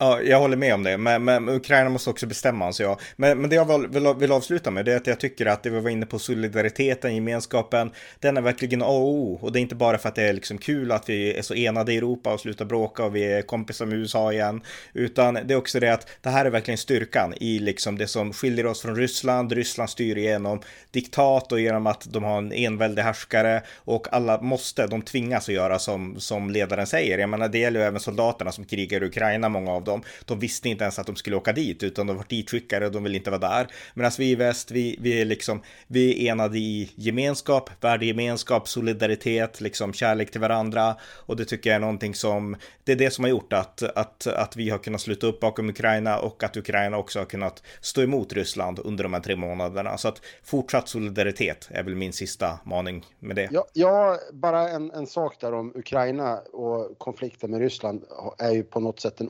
Ja, 0.00 0.22
jag 0.22 0.40
håller 0.40 0.56
med 0.56 0.74
om 0.74 0.82
det, 0.82 0.98
men, 0.98 1.24
men 1.24 1.48
Ukraina 1.48 1.90
måste 1.90 2.10
också 2.10 2.26
bestämma, 2.26 2.72
sig. 2.72 2.86
Ja. 2.86 2.98
Men, 3.16 3.40
men 3.40 3.50
det 3.50 3.56
jag 3.56 3.78
vill, 3.78 3.88
vill, 3.88 4.14
vill, 4.18 4.32
avsluta 4.32 4.70
med 4.70 4.84
det 4.84 4.92
är 4.92 4.96
att 4.96 5.06
jag 5.06 5.20
tycker 5.20 5.46
att 5.46 5.62
det 5.62 5.70
vi 5.70 5.80
var 5.80 5.90
inne 5.90 6.06
på, 6.06 6.18
solidariteten, 6.18 7.14
gemenskapen, 7.14 7.90
den 8.20 8.36
är 8.36 8.40
verkligen 8.40 8.82
A 8.82 8.86
och 8.86 9.08
O. 9.08 9.38
Och 9.42 9.52
det 9.52 9.58
är 9.58 9.60
inte 9.60 9.74
bara 9.74 9.98
för 9.98 10.08
att 10.08 10.14
det 10.14 10.22
är 10.22 10.32
liksom 10.32 10.58
kul 10.58 10.92
att 10.92 11.08
vi 11.08 11.38
är 11.38 11.42
så 11.42 11.54
enade 11.54 11.92
i 11.92 11.96
Europa 11.96 12.32
och 12.32 12.40
slutar 12.40 12.64
bråka 12.64 13.04
och 13.04 13.16
vi 13.16 13.24
är 13.24 13.42
kompisar 13.42 13.86
med 13.86 13.98
USA 13.98 14.32
igen, 14.32 14.60
utan 14.92 15.34
det 15.34 15.54
är 15.54 15.56
också 15.58 15.80
det 15.80 15.92
att 15.92 16.08
det 16.20 16.28
här 16.28 16.44
är 16.44 16.50
verkligen 16.50 16.78
styrkan 16.78 17.34
i 17.40 17.58
liksom 17.58 17.98
det 17.98 18.06
som 18.06 18.32
skiljer 18.32 18.66
oss 18.66 18.82
från 18.82 18.96
Ryssland. 18.96 19.52
Ryssland 19.52 19.90
styr 19.90 20.16
genom 20.16 20.60
diktat 20.90 21.52
och 21.52 21.60
genom 21.60 21.86
att 21.86 22.06
de 22.12 22.24
har 22.24 22.38
en 22.38 22.52
enväldig 22.52 23.02
härskare 23.02 23.62
och 23.76 24.12
alla 24.12 24.40
måste, 24.40 24.86
de 24.86 25.02
tvingas 25.02 25.48
att 25.48 25.54
göra 25.54 25.78
som, 25.78 26.20
som 26.20 26.50
ledaren 26.50 26.86
säger. 26.86 27.18
Jag 27.18 27.28
menar, 27.28 27.48
det 27.48 27.58
gäller 27.58 27.80
ju 27.80 27.86
även 27.86 28.00
soldaterna 28.00 28.52
som 28.52 28.64
krigar 28.64 29.02
i 29.02 29.06
Ukraina, 29.06 29.48
många 29.48 29.72
av 29.72 29.87
dem. 29.88 30.02
De 30.24 30.38
visste 30.38 30.68
inte 30.68 30.84
ens 30.84 30.98
att 30.98 31.06
de 31.06 31.16
skulle 31.16 31.36
åka 31.36 31.52
dit, 31.52 31.82
utan 31.82 32.06
de 32.06 32.16
var 32.16 32.24
ditskickade 32.28 32.86
och 32.86 32.92
de 32.92 33.04
vill 33.04 33.14
inte 33.14 33.30
vara 33.30 33.40
där. 33.40 33.68
Medan 33.94 34.06
alltså, 34.06 34.22
vi 34.22 34.30
i 34.30 34.34
väst, 34.34 34.70
vi, 34.70 34.96
vi 35.00 35.20
är 35.20 35.24
liksom, 35.24 35.62
vi 35.86 36.26
är 36.26 36.32
enade 36.32 36.58
i 36.58 36.90
gemenskap, 36.94 37.70
värdegemenskap, 37.80 38.68
solidaritet, 38.68 39.60
liksom 39.60 39.92
kärlek 39.92 40.30
till 40.30 40.40
varandra. 40.40 40.96
Och 41.26 41.36
det 41.36 41.44
tycker 41.44 41.70
jag 41.70 41.74
är 41.76 41.80
någonting 41.80 42.14
som, 42.14 42.56
det 42.84 42.92
är 42.92 42.96
det 42.96 43.10
som 43.10 43.24
har 43.24 43.30
gjort 43.30 43.52
att, 43.52 43.82
att, 43.82 44.26
att 44.26 44.56
vi 44.56 44.70
har 44.70 44.78
kunnat 44.78 45.00
sluta 45.00 45.26
upp 45.26 45.40
bakom 45.40 45.68
Ukraina 45.68 46.18
och 46.18 46.42
att 46.42 46.56
Ukraina 46.56 46.96
också 46.96 47.18
har 47.18 47.26
kunnat 47.26 47.62
stå 47.80 48.02
emot 48.02 48.32
Ryssland 48.32 48.78
under 48.84 49.04
de 49.04 49.12
här 49.12 49.20
tre 49.20 49.36
månaderna. 49.36 49.98
Så 49.98 50.08
att 50.08 50.22
fortsatt 50.42 50.88
solidaritet 50.88 51.68
är 51.70 51.82
väl 51.82 51.94
min 51.94 52.12
sista 52.12 52.58
maning 52.64 53.04
med 53.18 53.36
det. 53.36 53.48
Ja, 53.52 53.66
ja 53.72 54.18
bara 54.32 54.68
en, 54.68 54.90
en 54.90 55.06
sak 55.06 55.40
där 55.40 55.54
om 55.54 55.72
Ukraina 55.74 56.38
och 56.38 56.98
konflikten 56.98 57.50
med 57.50 57.60
Ryssland 57.60 58.04
är 58.38 58.50
ju 58.50 58.62
på 58.62 58.80
något 58.80 59.00
sätt 59.00 59.20
en 59.20 59.28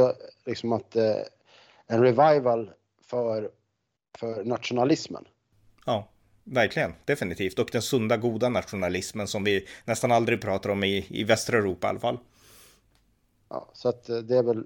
återfö 0.00 0.24
liksom 0.46 0.72
att 0.72 0.96
eh, 0.96 1.16
en 1.86 2.02
revival 2.02 2.70
för, 3.02 3.50
för 4.18 4.44
nationalismen. 4.44 5.24
Ja, 5.86 6.08
verkligen, 6.44 6.94
definitivt. 7.04 7.58
Och 7.58 7.68
den 7.72 7.82
sunda, 7.82 8.16
goda 8.16 8.48
nationalismen 8.48 9.26
som 9.26 9.44
vi 9.44 9.66
nästan 9.84 10.12
aldrig 10.12 10.40
pratar 10.40 10.70
om 10.70 10.84
i, 10.84 11.06
i 11.08 11.24
västra 11.24 11.58
Europa 11.58 11.86
i 11.86 11.90
alla 11.90 12.00
fall. 12.00 12.18
Ja, 13.48 13.68
så 13.72 13.88
att 13.88 14.08
eh, 14.08 14.16
det 14.16 14.36
är 14.36 14.42
väl, 14.42 14.64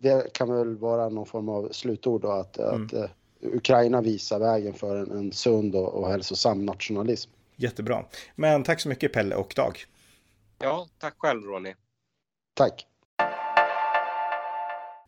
det 0.00 0.32
kan 0.32 0.52
väl 0.52 0.76
vara 0.76 1.08
någon 1.08 1.26
form 1.26 1.48
av 1.48 1.68
slutord 1.72 2.22
då 2.22 2.30
att, 2.30 2.58
mm. 2.58 2.84
att 2.84 2.94
uh, 2.94 3.04
Ukraina 3.40 4.00
visar 4.00 4.38
vägen 4.38 4.74
för 4.74 4.96
en, 4.96 5.10
en 5.10 5.32
sund 5.32 5.74
och, 5.74 5.94
och 5.94 6.08
hälsosam 6.08 6.66
nationalism. 6.66 7.30
Jättebra. 7.56 8.04
Men 8.34 8.62
tack 8.62 8.80
så 8.80 8.88
mycket 8.88 9.12
Pelle 9.12 9.34
och 9.34 9.52
Dag. 9.56 9.84
Ja, 10.58 10.88
tack 10.98 11.14
själv 11.18 11.42
Ronny. 11.42 11.74
Tack. 12.54 12.86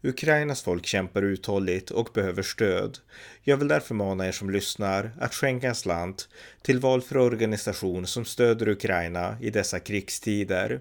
Ukrainas 0.02 0.62
folk 0.62 0.86
kämpar 0.86 1.22
uthålligt 1.22 1.90
och 1.90 2.10
behöver 2.14 2.42
stöd. 2.42 2.98
Jag 3.42 3.56
vill 3.56 3.68
därför 3.68 3.94
mana 3.94 4.28
er 4.28 4.32
som 4.32 4.50
lyssnar 4.50 5.10
att 5.20 5.34
skänka 5.34 5.68
en 5.68 5.74
slant 5.74 6.28
till 6.62 6.80
valfri 6.80 7.18
organisation 7.18 8.06
som 8.06 8.24
stöder 8.24 8.68
Ukraina 8.68 9.36
i 9.40 9.50
dessa 9.50 9.80
krigstider. 9.80 10.80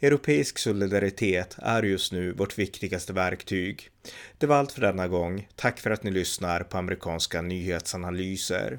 Europeisk 0.00 0.58
solidaritet 0.58 1.56
är 1.58 1.82
just 1.82 2.12
nu 2.12 2.32
vårt 2.32 2.58
viktigaste 2.58 3.12
verktyg. 3.12 3.88
Det 4.38 4.46
var 4.46 4.56
allt 4.56 4.72
för 4.72 4.80
denna 4.80 5.08
gång. 5.08 5.48
Tack 5.56 5.80
för 5.80 5.90
att 5.90 6.02
ni 6.02 6.10
lyssnar 6.10 6.60
på 6.60 6.78
amerikanska 6.78 7.42
nyhetsanalyser. 7.42 8.78